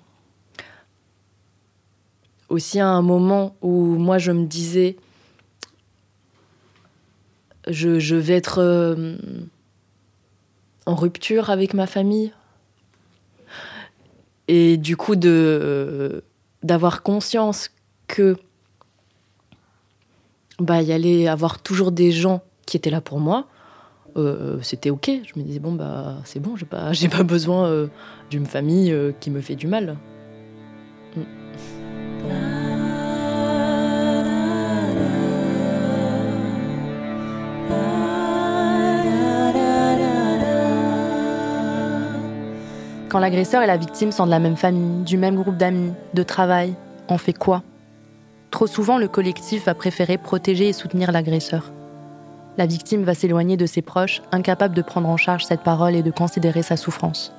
Aussi 2.48 2.80
à 2.80 2.88
un 2.88 3.02
moment 3.02 3.54
où 3.60 3.96
moi 3.98 4.16
je 4.16 4.32
me 4.32 4.46
disais, 4.46 4.96
je, 7.68 8.14
vais 8.16 8.32
être 8.32 8.62
euh, 8.62 9.18
en 10.86 10.94
rupture 10.94 11.50
avec 11.50 11.74
ma 11.74 11.86
famille. 11.86 12.32
Et 14.48 14.78
du 14.78 14.96
coup 14.96 15.16
de 15.16 16.24
d'avoir 16.62 17.02
conscience 17.02 17.70
que 18.06 18.36
bah, 20.58 20.82
y 20.82 20.92
allait 20.92 21.28
avoir 21.28 21.60
toujours 21.60 21.92
des 21.92 22.12
gens 22.12 22.42
qui 22.66 22.76
étaient 22.76 22.90
là 22.90 23.00
pour 23.00 23.20
moi. 23.20 23.46
Euh, 24.16 24.58
c'était 24.62 24.90
ok. 24.90 25.10
Je 25.24 25.38
me 25.38 25.44
disais 25.44 25.58
bon 25.58 25.72
bah 25.72 26.18
c'est 26.24 26.40
bon, 26.40 26.56
j'ai 26.56 26.66
pas 26.66 26.92
pas 27.10 27.22
besoin 27.22 27.66
euh, 27.66 27.86
d'une 28.30 28.46
famille 28.46 28.92
euh, 28.92 29.12
qui 29.18 29.30
me 29.30 29.40
fait 29.40 29.56
du 29.56 29.66
mal. 29.66 29.96
Quand 43.12 43.18
l'agresseur 43.18 43.62
et 43.62 43.66
la 43.66 43.76
victime 43.76 44.10
sont 44.10 44.24
de 44.24 44.30
la 44.30 44.38
même 44.38 44.56
famille, 44.56 45.04
du 45.04 45.18
même 45.18 45.34
groupe 45.34 45.58
d'amis, 45.58 45.92
de 46.14 46.22
travail, 46.22 46.74
on 47.10 47.18
fait 47.18 47.34
quoi? 47.34 47.62
Trop 48.50 48.66
souvent, 48.66 48.96
le 48.96 49.06
collectif 49.06 49.66
va 49.66 49.74
préférer 49.74 50.16
protéger 50.16 50.70
et 50.70 50.72
soutenir 50.72 51.12
l'agresseur. 51.12 51.72
La 52.56 52.64
victime 52.64 53.02
va 53.02 53.12
s'éloigner 53.12 53.58
de 53.58 53.66
ses 53.66 53.82
proches, 53.82 54.22
incapable 54.32 54.74
de 54.74 54.80
prendre 54.80 55.10
en 55.10 55.18
charge 55.18 55.44
cette 55.44 55.60
parole 55.60 55.94
et 55.94 56.02
de 56.02 56.10
considérer 56.10 56.62
sa 56.62 56.78
souffrance. 56.78 57.34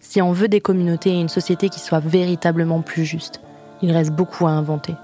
Si 0.00 0.22
on 0.22 0.32
veut 0.32 0.48
des 0.48 0.62
communautés 0.62 1.10
et 1.10 1.20
une 1.20 1.28
société 1.28 1.68
qui 1.68 1.80
soit 1.80 2.00
véritablement 2.00 2.80
plus 2.80 3.04
juste, 3.04 3.42
il 3.82 3.92
reste 3.92 4.12
beaucoup 4.12 4.46
à 4.46 4.52
inventer. 4.52 4.94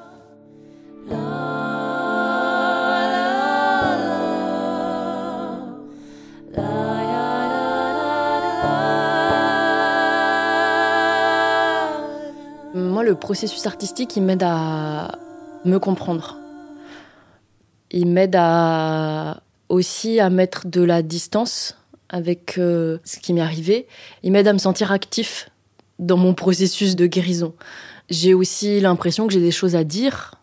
Le 13.09 13.15
processus 13.15 13.67
artistique, 13.67 14.17
il 14.17 14.23
m'aide 14.23 14.43
à 14.43 15.19
me 15.65 15.79
comprendre. 15.79 16.37
Il 17.91 18.07
m'aide 18.07 18.37
aussi 19.71 20.21
à 20.21 20.29
mettre 20.29 20.67
de 20.67 20.83
la 20.83 21.03
distance 21.03 21.77
avec 22.11 22.59
euh, 22.59 22.99
ce 23.05 23.19
qui 23.19 23.33
m'est 23.33 23.41
arrivé. 23.41 23.87
Il 24.23 24.33
m'aide 24.33 24.47
à 24.47 24.53
me 24.53 24.59
sentir 24.59 24.93
actif 24.93 25.51
dans 25.99 26.19
mon 26.19 26.35
processus 26.35 26.97
de 26.97 27.07
guérison. 27.07 27.55
J'ai 28.11 28.35
aussi 28.35 28.81
l'impression 28.81 29.27
que 29.27 29.33
j'ai 29.33 29.41
des 29.41 29.51
choses 29.51 29.75
à 29.75 29.85
dire 29.85 30.35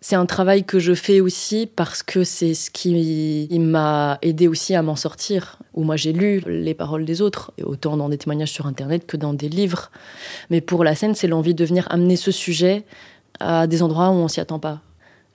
c'est 0.00 0.16
un 0.16 0.26
travail 0.26 0.64
que 0.64 0.78
je 0.78 0.94
fais 0.94 1.20
aussi 1.20 1.66
parce 1.66 2.02
que 2.02 2.22
c'est 2.22 2.54
ce 2.54 2.70
qui 2.70 3.58
m'a 3.58 4.18
aidé 4.22 4.46
aussi 4.46 4.74
à 4.74 4.82
m'en 4.82 4.96
sortir. 4.96 5.58
Où 5.74 5.82
moi 5.82 5.96
j'ai 5.96 6.12
lu 6.12 6.42
les 6.46 6.74
paroles 6.74 7.04
des 7.04 7.20
autres, 7.20 7.52
autant 7.62 7.96
dans 7.96 8.08
des 8.08 8.18
témoignages 8.18 8.52
sur 8.52 8.66
Internet 8.66 9.06
que 9.06 9.16
dans 9.16 9.34
des 9.34 9.48
livres. 9.48 9.90
Mais 10.50 10.60
pour 10.60 10.84
la 10.84 10.94
scène, 10.94 11.14
c'est 11.14 11.26
l'envie 11.26 11.54
de 11.54 11.64
venir 11.64 11.86
amener 11.90 12.16
ce 12.16 12.30
sujet 12.30 12.84
à 13.40 13.66
des 13.66 13.82
endroits 13.82 14.10
où 14.10 14.14
on 14.14 14.28
s'y 14.28 14.40
attend 14.40 14.60
pas. 14.60 14.80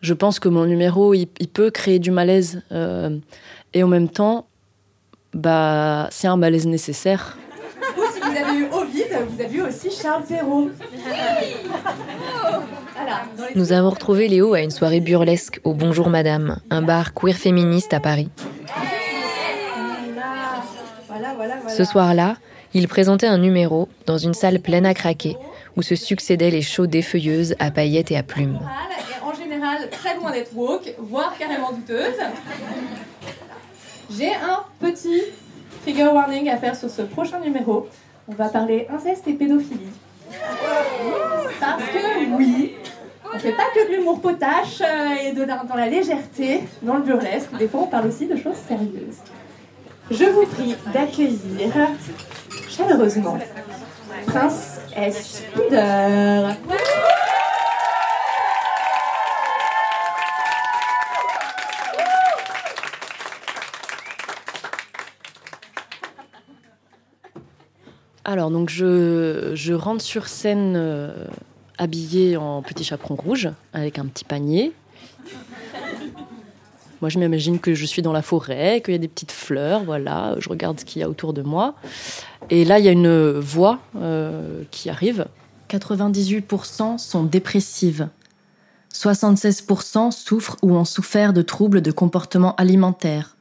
Je 0.02 0.14
pense 0.14 0.40
que 0.40 0.50
mon 0.50 0.66
numéro, 0.66 1.14
il, 1.14 1.28
peut 1.28 1.72
créer 1.72 2.00
du 2.00 2.12
malaise. 2.12 2.62
Euh, 2.72 3.18
et 3.74 3.84
en 3.84 3.88
même 3.88 4.10
temps, 4.10 4.48
bah, 5.34 6.08
c'est 6.12 6.28
un 6.28 6.36
malaise 6.36 6.68
nécessaire. 6.68 7.38
si 8.14 8.20
vous 8.20 8.38
avez 8.38 8.60
eu 8.60 8.68
Ovid, 8.72 9.23
vous 9.34 9.42
avez 9.42 9.58
eu 9.58 9.62
aussi 9.62 9.90
Charles 9.90 10.24
Perrault. 10.24 10.70
Nous 13.56 13.72
avons 13.72 13.90
retrouvé 13.90 14.28
Léo 14.28 14.54
à 14.54 14.62
une 14.62 14.72
soirée 14.72 15.00
burlesque 15.00 15.60
au 15.64 15.74
Bonjour 15.74 16.10
Madame, 16.10 16.60
un 16.70 16.82
bar 16.82 17.14
queer 17.14 17.36
féministe 17.36 17.94
à 17.94 18.00
Paris. 18.00 18.30
Ce 21.68 21.84
soir-là, 21.84 22.38
il 22.74 22.88
présentait 22.88 23.28
un 23.28 23.40
numéro 23.40 23.90
dans 24.06 24.18
une 24.18 24.34
salle 24.34 24.60
pleine 24.60 24.86
à 24.86 24.94
craquer 24.94 25.36
où 25.76 25.82
se 25.82 25.96
succédaient 25.96 26.52
les 26.52 26.62
shows 26.62 26.88
défeuilleuses 26.88 27.56
à 27.60 27.72
paillettes 27.72 28.12
et 28.12 28.18
à 28.18 28.24
plumes. 28.24 28.60
En 29.24 29.34
général, 29.34 29.90
très 29.90 30.16
loin 30.16 30.32
d'être 30.32 30.56
woke, 30.56 30.94
voire 31.00 31.36
carrément 31.38 31.72
douteuse. 31.72 32.16
J'ai 34.16 34.36
un 34.36 34.64
petit 34.80 35.24
figure 35.84 36.14
warning 36.14 36.50
à 36.50 36.58
faire 36.58 36.76
sur 36.76 36.90
ce 36.90 37.02
prochain 37.02 37.40
numéro. 37.40 37.88
On 38.28 38.34
va 38.34 38.50
parler 38.50 38.88
inceste 38.90 39.28
et 39.28 39.34
pédophilie. 39.34 39.92
Parce 41.60 41.84
que 41.84 42.36
oui, 42.38 42.76
on 43.34 43.40
fait 43.40 43.52
pas 43.52 43.66
que 43.74 43.88
de 43.90 43.96
l'humour 43.96 44.22
potache 44.22 44.82
euh, 44.82 45.16
et 45.24 45.34
de 45.34 45.46
dans 45.46 45.76
la 45.76 45.88
légèreté, 45.88 46.64
dans 46.82 46.96
le 46.96 47.02
burlesque. 47.02 47.54
Des 47.58 47.68
fois, 47.68 47.82
on 47.82 47.88
parle 47.88 48.08
aussi 48.08 48.28
de 48.28 48.36
choses 48.36 48.56
sérieuses. 48.68 49.20
Je 50.12 50.26
vous 50.26 50.46
prie 50.46 50.76
d'accueillir 50.94 51.72
chaleureusement 52.70 53.38
Prince 54.28 54.80
S. 54.96 55.44
Alors, 68.34 68.50
donc, 68.50 68.72
je, 68.72 69.74
rentre 69.74 70.02
sur 70.02 70.28
scène 70.28 70.74
euh, 70.76 71.12
habillée 71.78 72.36
en 72.36 72.64
petit 72.64 72.84
chaperon 72.84 73.14
rouge, 73.14 73.52
avec 73.74 74.00
un 74.00 74.08
petit 74.08 74.26
panier. 74.26 74.72
Moi, 77.00 77.10
je 77.10 77.20
m'imagine 77.20 77.60
que 77.60 77.76
je 77.76 77.86
suis 77.86 78.02
dans 78.02 78.12
la 78.12 78.24
forêt, 78.24 78.82
qu'il 78.84 78.94
y 78.94 78.96
a 78.96 78.98
des 78.98 79.08
petites 79.08 79.32
fleurs, 79.32 79.84
voilà. 79.84 80.36
Je 80.40 80.50
regarde 80.50 80.80
ce 80.80 80.86
qu'il 80.86 81.00
y 81.00 81.04
a 81.04 81.10
autour 81.10 81.34
de 81.34 81.44
moi. 81.44 81.76
Et 82.50 82.66
là, 82.66 82.80
il 82.80 82.86
y 82.86 82.88
a 82.88 82.92
une 82.92 83.38
voix 83.38 83.82
euh, 83.98 84.64
qui 84.72 84.90
arrive. 84.90 85.28
98% 85.70 86.98
sont 86.98 87.24
dépressives. 87.26 88.10
76% 88.96 90.10
souffrent 90.10 90.58
ou 90.64 90.76
ont 90.76 90.86
souffert 90.86 91.34
de 91.34 91.44
troubles 91.44 91.84
de 91.84 91.92
comportement 91.92 92.56
alimentaire. 92.56 93.38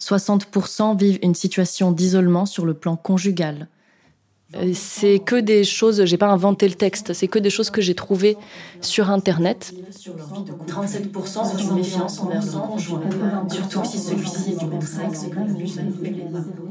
60% 0.00 0.96
vivent 0.96 1.18
une 1.22 1.34
situation 1.34 1.90
d'isolement 1.90 2.46
sur 2.46 2.64
le 2.64 2.74
plan 2.74 2.94
conjugal. 2.94 3.66
Euh, 4.54 4.70
c'est 4.72 5.18
que 5.18 5.36
des 5.36 5.62
choses, 5.62 6.04
j'ai 6.06 6.16
pas 6.16 6.28
inventé 6.28 6.66
le 6.68 6.74
texte, 6.74 7.12
c'est 7.12 7.28
que 7.28 7.38
des 7.38 7.50
choses 7.50 7.68
que 7.68 7.82
j'ai 7.82 7.94
trouvées 7.94 8.38
sur 8.80 9.10
internet. 9.10 9.74
37% 10.66 11.58
sont 11.58 11.74
méfiance 11.74 12.18
envers 12.20 12.40
conjoint, 12.40 13.02
surtout 13.50 13.84
si 13.84 13.98
celui-ci 13.98 14.52
est 14.52 14.58
du 14.58 14.66
même 14.66 14.80
sexe 14.80 15.26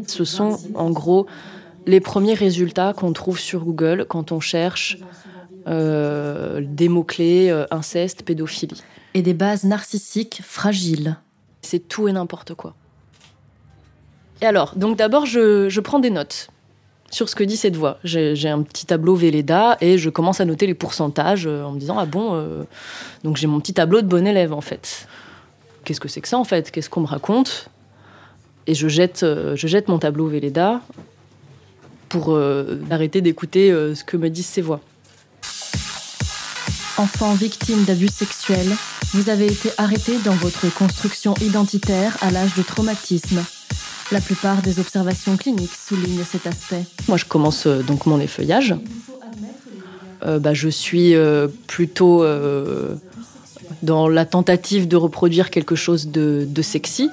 Ce 0.07 0.25
sont 0.25 0.57
en 0.73 0.89
gros 0.89 1.27
les 1.85 1.99
premiers 1.99 2.33
résultats 2.33 2.93
qu'on 2.93 3.13
trouve 3.13 3.39
sur 3.39 3.63
Google 3.63 4.05
quand 4.09 4.31
on 4.31 4.39
cherche 4.39 4.97
euh, 5.67 6.61
des 6.63 6.89
mots-clés 6.89 7.49
euh, 7.51 7.65
inceste, 7.69 8.23
pédophilie. 8.23 8.81
Et 9.13 9.21
des 9.21 9.35
bases 9.35 9.65
narcissiques 9.65 10.41
fragiles. 10.43 11.17
C'est 11.61 11.87
tout 11.87 12.07
et 12.07 12.11
n'importe 12.11 12.55
quoi. 12.55 12.73
Et 14.41 14.45
alors, 14.45 14.75
donc 14.75 14.97
d'abord, 14.97 15.27
je, 15.27 15.69
je 15.69 15.79
prends 15.79 15.99
des 15.99 16.09
notes 16.09 16.49
sur 17.11 17.29
ce 17.29 17.35
que 17.35 17.43
dit 17.43 17.57
cette 17.57 17.75
voix. 17.75 17.99
J'ai 18.03 18.49
un 18.49 18.61
petit 18.61 18.85
tableau 18.85 19.15
Véleda 19.15 19.77
et 19.81 19.97
je 19.97 20.09
commence 20.09 20.41
à 20.41 20.45
noter 20.45 20.67
les 20.67 20.73
pourcentages 20.73 21.47
euh, 21.47 21.63
en 21.63 21.71
me 21.71 21.79
disant 21.79 21.97
ah 21.97 22.05
bon 22.05 22.33
euh, 22.33 22.63
donc 23.23 23.37
j'ai 23.37 23.47
mon 23.47 23.59
petit 23.59 23.73
tableau 23.73 24.01
de 24.01 24.07
bon 24.07 24.25
élève 24.27 24.53
en 24.53 24.61
fait. 24.61 25.07
Qu'est-ce 25.83 25.99
que 25.99 26.09
c'est 26.09 26.21
que 26.21 26.27
ça 26.27 26.37
en 26.37 26.43
fait? 26.43 26.71
Qu'est-ce 26.71 26.89
qu'on 26.89 27.01
me 27.01 27.07
raconte? 27.07 27.69
Et 28.65 28.75
je 28.75 28.87
jette 28.87 29.23
euh, 29.23 29.55
je 29.55 29.67
jette 29.67 29.87
mon 29.87 29.99
tableau 29.99 30.27
Véleda 30.27 30.81
pour 32.09 32.39
arrêter 32.89 33.19
d'écouter 33.19 33.69
ce 33.69 34.01
que 34.05 34.15
me 34.15 34.29
disent 34.29 34.45
ces 34.45 34.61
voix. 34.61 34.79
Enfant 36.97 37.33
victime 37.33 37.83
d'abus 37.83 38.07
sexuels, 38.07 38.71
vous 39.13 39.29
avez 39.29 39.47
été 39.47 39.71
arrêté 39.77 40.17
dans 40.23 40.35
votre 40.35 40.73
construction 40.73 41.33
identitaire 41.41 42.15
à 42.21 42.31
l'âge 42.31 42.55
de 42.55 42.63
traumatisme. 42.63 43.43
La 44.13 44.21
plupart 44.21 44.61
des 44.61 44.79
observations 44.79 45.35
cliniques 45.35 45.75
soulignent 45.75 46.23
cet 46.23 46.47
aspect. 46.47 46.85
Moi, 47.07 47.17
je 47.17 47.25
commence 47.25 47.67
euh, 47.67 47.81
donc 47.83 48.05
mon 48.05 48.19
effeuillage. 48.19 48.75
Euh, 50.25 50.39
bah, 50.39 50.53
je 50.53 50.67
suis 50.67 51.15
euh, 51.15 51.47
plutôt 51.67 52.25
dans 53.83 54.09
la 54.09 54.25
tentative 54.25 54.87
de 54.87 54.95
reproduire 54.95 55.49
quelque 55.49 55.75
chose 55.75 56.07
de, 56.07 56.61
sexy. 56.61 57.09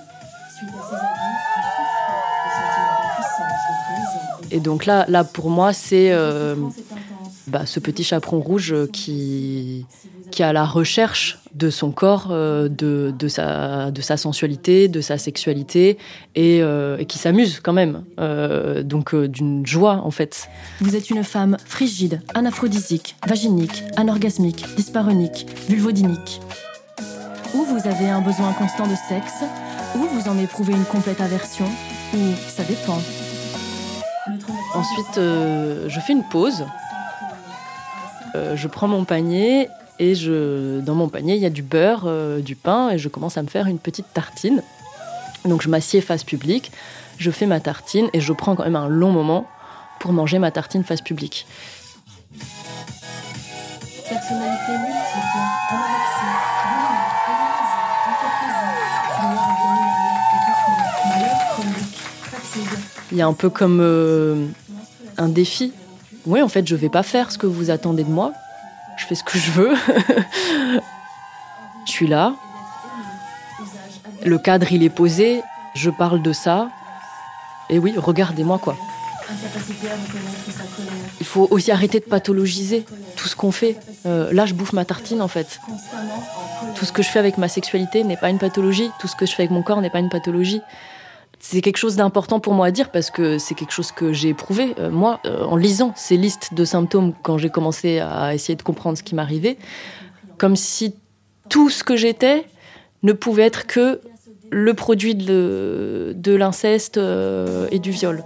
Et 4.50 4.60
donc 4.60 4.86
là, 4.86 5.04
là 5.08 5.24
pour 5.24 5.50
moi, 5.50 5.72
c'est 5.72 6.12
bah, 7.46 7.66
ce 7.66 7.80
petit 7.80 8.04
chaperon 8.04 8.40
rouge 8.40 8.74
qui, 8.92 9.84
qui 10.34 10.42
a 10.42 10.52
la 10.52 10.64
recherche 10.64 11.38
de 11.54 11.70
son 11.70 11.92
corps, 11.92 12.26
euh, 12.32 12.68
de, 12.68 13.14
de, 13.16 13.28
sa, 13.28 13.92
de 13.92 14.00
sa 14.00 14.16
sensualité, 14.16 14.88
de 14.88 15.00
sa 15.00 15.16
sexualité, 15.16 15.96
et, 16.34 16.60
euh, 16.60 17.04
qui 17.04 17.18
s'amuse 17.18 17.60
quand 17.62 17.72
même. 17.72 18.02
Euh, 18.18 18.82
donc 18.82 19.14
d'une 19.14 19.64
joie, 19.64 20.00
en 20.02 20.10
fait. 20.10 20.48
Vous 20.80 20.96
êtes 20.96 21.08
une 21.10 21.22
femme 21.22 21.56
frigide, 21.64 22.20
anaphrodisique, 22.34 23.14
vaginique, 23.24 23.84
anorgasmique, 23.96 24.64
dysparonique, 24.74 25.46
vulvodinique. 25.68 26.40
Ou 27.54 27.62
vous 27.62 27.86
avez 27.86 28.08
un 28.08 28.20
besoin 28.20 28.52
constant 28.54 28.88
de 28.88 28.96
sexe, 29.08 29.44
ou 29.94 30.00
vous 30.00 30.28
en 30.28 30.36
éprouvez 30.36 30.72
une 30.72 30.84
complète 30.84 31.20
aversion, 31.20 31.66
ou 32.12 32.18
ça 32.48 32.64
dépend. 32.64 33.00
Ensuite, 34.74 35.14
je 35.14 36.00
fais 36.04 36.12
une 36.12 36.24
pause. 36.28 36.64
je 38.34 38.66
prends 38.66 38.88
mon 38.88 39.04
panier 39.04 39.68
Et 39.98 40.14
je, 40.14 40.80
dans 40.80 40.94
mon 40.94 41.08
panier, 41.08 41.36
il 41.36 41.42
y 41.42 41.46
a 41.46 41.50
du 41.50 41.62
beurre, 41.62 42.04
euh, 42.06 42.40
du 42.40 42.56
pain, 42.56 42.90
et 42.90 42.98
je 42.98 43.08
commence 43.08 43.36
à 43.36 43.42
me 43.42 43.48
faire 43.48 43.66
une 43.66 43.78
petite 43.78 44.06
tartine. 44.12 44.62
Donc 45.44 45.62
je 45.62 45.68
m'assieds 45.68 46.00
face 46.00 46.24
publique, 46.24 46.72
je 47.18 47.30
fais 47.30 47.46
ma 47.46 47.60
tartine, 47.60 48.08
et 48.12 48.20
je 48.20 48.32
prends 48.32 48.56
quand 48.56 48.64
même 48.64 48.76
un 48.76 48.88
long 48.88 49.10
moment 49.10 49.46
pour 50.00 50.12
manger 50.12 50.38
ma 50.38 50.50
tartine 50.50 50.84
face 50.84 51.02
publique. 51.02 51.46
Personnalité 54.08 54.72
Il 63.14 63.18
y 63.18 63.22
a 63.22 63.26
un 63.26 63.32
peu 63.32 63.48
comme 63.48 63.78
euh, 63.80 64.46
un 65.18 65.28
défi. 65.28 65.72
Oui, 66.26 66.42
en 66.42 66.48
fait, 66.48 66.66
je 66.66 66.74
vais 66.74 66.88
pas 66.88 67.04
faire 67.04 67.30
ce 67.30 67.38
que 67.38 67.46
vous 67.46 67.70
attendez 67.70 68.02
de 68.02 68.10
moi. 68.10 68.32
Je 68.96 69.06
fais 69.06 69.14
ce 69.14 69.24
que 69.24 69.38
je 69.38 69.50
veux. 69.50 69.74
je 71.86 71.90
suis 71.90 72.06
là. 72.06 72.34
Le 74.24 74.38
cadre, 74.38 74.72
il 74.72 74.82
est 74.82 74.90
posé. 74.90 75.42
Je 75.74 75.90
parle 75.90 76.22
de 76.22 76.32
ça. 76.32 76.70
Et 77.70 77.78
oui, 77.78 77.94
regardez-moi 77.96 78.58
quoi. 78.58 78.76
Il 81.20 81.26
faut 81.26 81.48
aussi 81.50 81.72
arrêter 81.72 82.00
de 82.00 82.04
pathologiser 82.04 82.84
tout 83.16 83.28
ce 83.28 83.36
qu'on 83.36 83.52
fait. 83.52 83.78
Euh, 84.06 84.32
là, 84.32 84.46
je 84.46 84.54
bouffe 84.54 84.72
ma 84.72 84.84
tartine 84.84 85.22
en 85.22 85.28
fait. 85.28 85.60
Tout 86.74 86.84
ce 86.84 86.92
que 86.92 87.02
je 87.02 87.08
fais 87.08 87.18
avec 87.18 87.38
ma 87.38 87.48
sexualité 87.48 88.04
n'est 88.04 88.16
pas 88.16 88.30
une 88.30 88.38
pathologie. 88.38 88.90
Tout 88.98 89.08
ce 89.08 89.16
que 89.16 89.26
je 89.26 89.32
fais 89.32 89.42
avec 89.42 89.50
mon 89.50 89.62
corps 89.62 89.80
n'est 89.80 89.90
pas 89.90 90.00
une 90.00 90.10
pathologie. 90.10 90.60
C'est 91.46 91.60
quelque 91.60 91.76
chose 91.76 91.96
d'important 91.96 92.40
pour 92.40 92.54
moi 92.54 92.68
à 92.68 92.70
dire 92.70 92.90
parce 92.90 93.10
que 93.10 93.36
c'est 93.36 93.54
quelque 93.54 93.70
chose 93.70 93.92
que 93.92 94.14
j'ai 94.14 94.30
éprouvé, 94.30 94.74
euh, 94.78 94.90
moi, 94.90 95.20
euh, 95.26 95.44
en 95.44 95.56
lisant 95.56 95.92
ces 95.94 96.16
listes 96.16 96.54
de 96.54 96.64
symptômes 96.64 97.12
quand 97.22 97.36
j'ai 97.36 97.50
commencé 97.50 97.98
à 97.98 98.34
essayer 98.34 98.56
de 98.56 98.62
comprendre 98.62 98.96
ce 98.96 99.02
qui 99.02 99.14
m'arrivait. 99.14 99.58
Comme 100.38 100.56
si 100.56 100.94
tout 101.50 101.68
ce 101.68 101.84
que 101.84 101.96
j'étais 101.96 102.46
ne 103.02 103.12
pouvait 103.12 103.42
être 103.42 103.66
que 103.66 104.00
le 104.50 104.72
produit 104.72 105.14
de, 105.14 106.14
l'inceste 106.24 106.96
et 106.96 107.78
du 107.78 107.90
viol. 107.90 108.24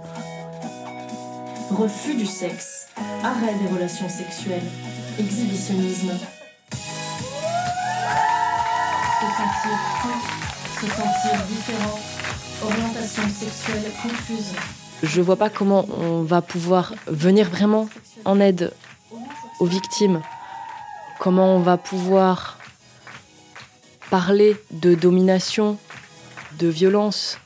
Refus 1.71 2.15
du 2.15 2.25
sexe, 2.25 2.87
arrêt 3.21 3.53
des 3.61 3.67
relations 3.75 4.07
sexuelles, 4.07 4.63
exhibitionnisme. 5.19 6.11
Se 9.19 9.25
sentir 9.25 10.39
se 10.79 10.87
sentir 10.87 11.45
différent, 11.49 11.99
orientation 12.63 13.23
sexuelle 13.29 13.91
confuse. 14.01 14.53
Je 15.03 15.21
vois 15.21 15.35
pas 15.35 15.49
comment 15.49 15.85
on 15.97 16.23
va 16.23 16.41
pouvoir 16.41 16.93
venir 17.07 17.49
vraiment 17.49 17.89
en 18.25 18.39
aide 18.39 18.73
aux 19.59 19.65
victimes. 19.65 20.21
Comment 21.19 21.55
on 21.55 21.59
va 21.59 21.77
pouvoir 21.77 22.57
parler 24.09 24.55
de 24.71 24.95
domination, 24.95 25.77
de 26.57 26.67
violence, 26.67 27.37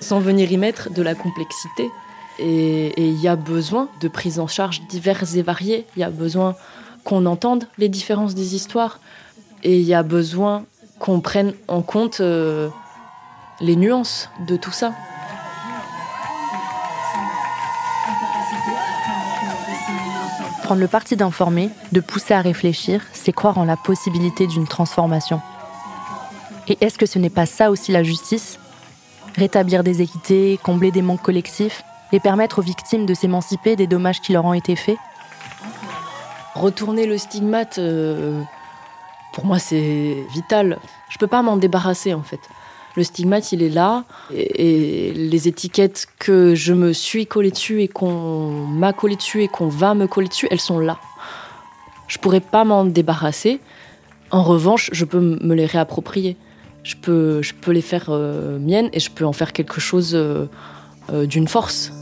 sans 0.00 0.20
venir 0.20 0.50
y 0.50 0.56
mettre 0.56 0.90
de 0.90 1.02
la 1.02 1.14
complexité. 1.14 1.88
Et 2.38 2.92
il 2.96 3.20
y 3.20 3.28
a 3.28 3.36
besoin 3.36 3.88
de 4.00 4.08
prises 4.08 4.38
en 4.38 4.46
charge 4.46 4.80
diverses 4.88 5.34
et 5.34 5.42
variées. 5.42 5.86
Il 5.96 6.00
y 6.00 6.04
a 6.04 6.10
besoin 6.10 6.56
qu'on 7.04 7.26
entende 7.26 7.66
les 7.78 7.88
différences 7.88 8.34
des 8.34 8.54
histoires. 8.54 8.98
Et 9.62 9.78
il 9.78 9.86
y 9.86 9.94
a 9.94 10.02
besoin 10.02 10.64
qu'on 10.98 11.20
prenne 11.20 11.52
en 11.68 11.82
compte 11.82 12.20
euh, 12.20 12.70
les 13.60 13.76
nuances 13.76 14.30
de 14.40 14.56
tout 14.56 14.72
ça. 14.72 14.92
Prendre 20.62 20.80
le 20.80 20.88
parti 20.88 21.16
d'informer, 21.16 21.70
de 21.92 22.00
pousser 22.00 22.32
à 22.32 22.40
réfléchir, 22.40 23.02
c'est 23.12 23.32
croire 23.32 23.58
en 23.58 23.64
la 23.64 23.76
possibilité 23.76 24.46
d'une 24.46 24.66
transformation. 24.66 25.40
Et 26.68 26.78
est-ce 26.80 26.96
que 26.96 27.06
ce 27.06 27.18
n'est 27.18 27.30
pas 27.30 27.46
ça 27.46 27.70
aussi 27.70 27.90
la 27.90 28.04
justice? 28.04 28.58
Rétablir 29.36 29.82
des 29.82 30.00
équités, 30.02 30.58
combler 30.62 30.92
des 30.92 31.02
manques 31.02 31.22
collectifs, 31.22 31.82
et 32.12 32.20
permettre 32.20 32.60
aux 32.60 32.62
victimes 32.62 33.06
de 33.06 33.14
s'émanciper 33.14 33.76
des 33.76 33.86
dommages 33.86 34.20
qui 34.20 34.32
leur 34.32 34.44
ont 34.44 34.54
été 34.54 34.76
faits? 34.76 34.98
Retourner 36.54 37.06
le 37.06 37.18
stigmate, 37.18 37.78
euh, 37.78 38.40
pour 39.32 39.44
moi, 39.44 39.58
c'est 39.58 40.24
vital. 40.32 40.78
Je 41.08 41.18
peux 41.18 41.26
pas 41.26 41.42
m'en 41.42 41.56
débarrasser, 41.56 42.14
en 42.14 42.22
fait. 42.22 42.40
Le 42.96 43.04
stigmate, 43.04 43.52
il 43.52 43.62
est 43.62 43.68
là, 43.70 44.04
et, 44.34 45.12
les 45.12 45.48
étiquettes 45.48 46.06
que 46.18 46.54
je 46.54 46.72
me 46.72 46.92
suis 46.92 47.26
collé 47.26 47.50
dessus 47.50 47.82
et 47.82 47.88
qu'on 47.88 48.66
m'a 48.66 48.92
collé 48.92 49.16
dessus 49.16 49.42
et 49.42 49.48
qu'on 49.48 49.68
va 49.68 49.94
me 49.94 50.06
coller 50.06 50.28
dessus, 50.28 50.48
elles 50.50 50.60
sont 50.60 50.78
là. 50.78 50.98
Je 52.08 52.18
pourrais 52.18 52.40
pas 52.40 52.64
m'en 52.64 52.84
débarrasser. 52.84 53.60
En 54.30 54.42
revanche, 54.42 54.90
je 54.92 55.04
peux 55.04 55.20
me 55.20 55.54
les 55.54 55.66
réapproprier. 55.66 56.36
Je 56.82 56.96
peux, 56.96 57.42
je 57.42 57.54
peux 57.54 57.72
les 57.72 57.82
faire 57.82 58.06
euh, 58.08 58.58
miennes 58.58 58.90
et 58.92 59.00
je 59.00 59.10
peux 59.10 59.24
en 59.24 59.32
faire 59.32 59.52
quelque 59.52 59.80
chose 59.80 60.12
euh, 60.14 60.46
d'une 61.26 61.46
force. 61.46 61.92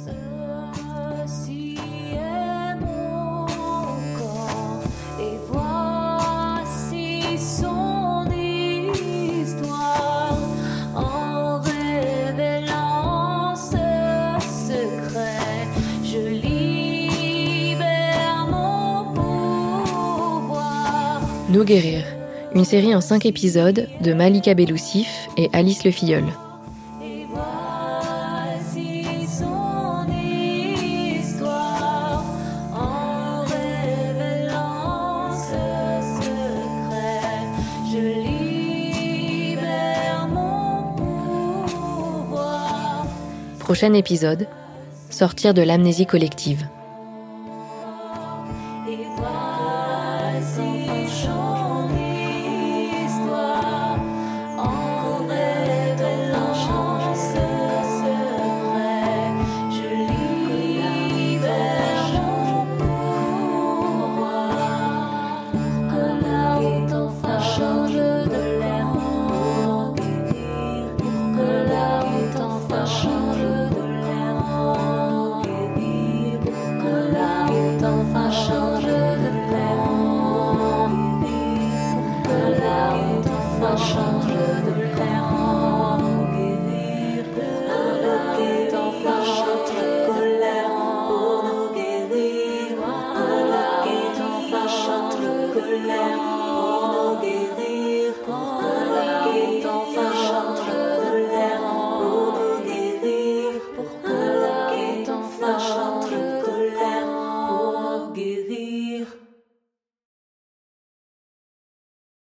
Nous 21.59 21.65
guérir, 21.65 22.05
une 22.55 22.65
série 22.65 22.95
en 22.95 23.01
cinq 23.01 23.27
épisodes 23.27 23.89
de 24.01 24.13
Malika 24.13 24.55
Beloussif 24.55 25.29
et 25.37 25.51
Alice 25.53 25.83
Le 25.83 25.91
Filleul. 25.91 26.23
Prochain 43.59 43.95
épisode, 43.95 44.47
sortir 45.11 45.55
de 45.55 45.63
l'amnésie 45.63 46.07
collective. 46.07 46.69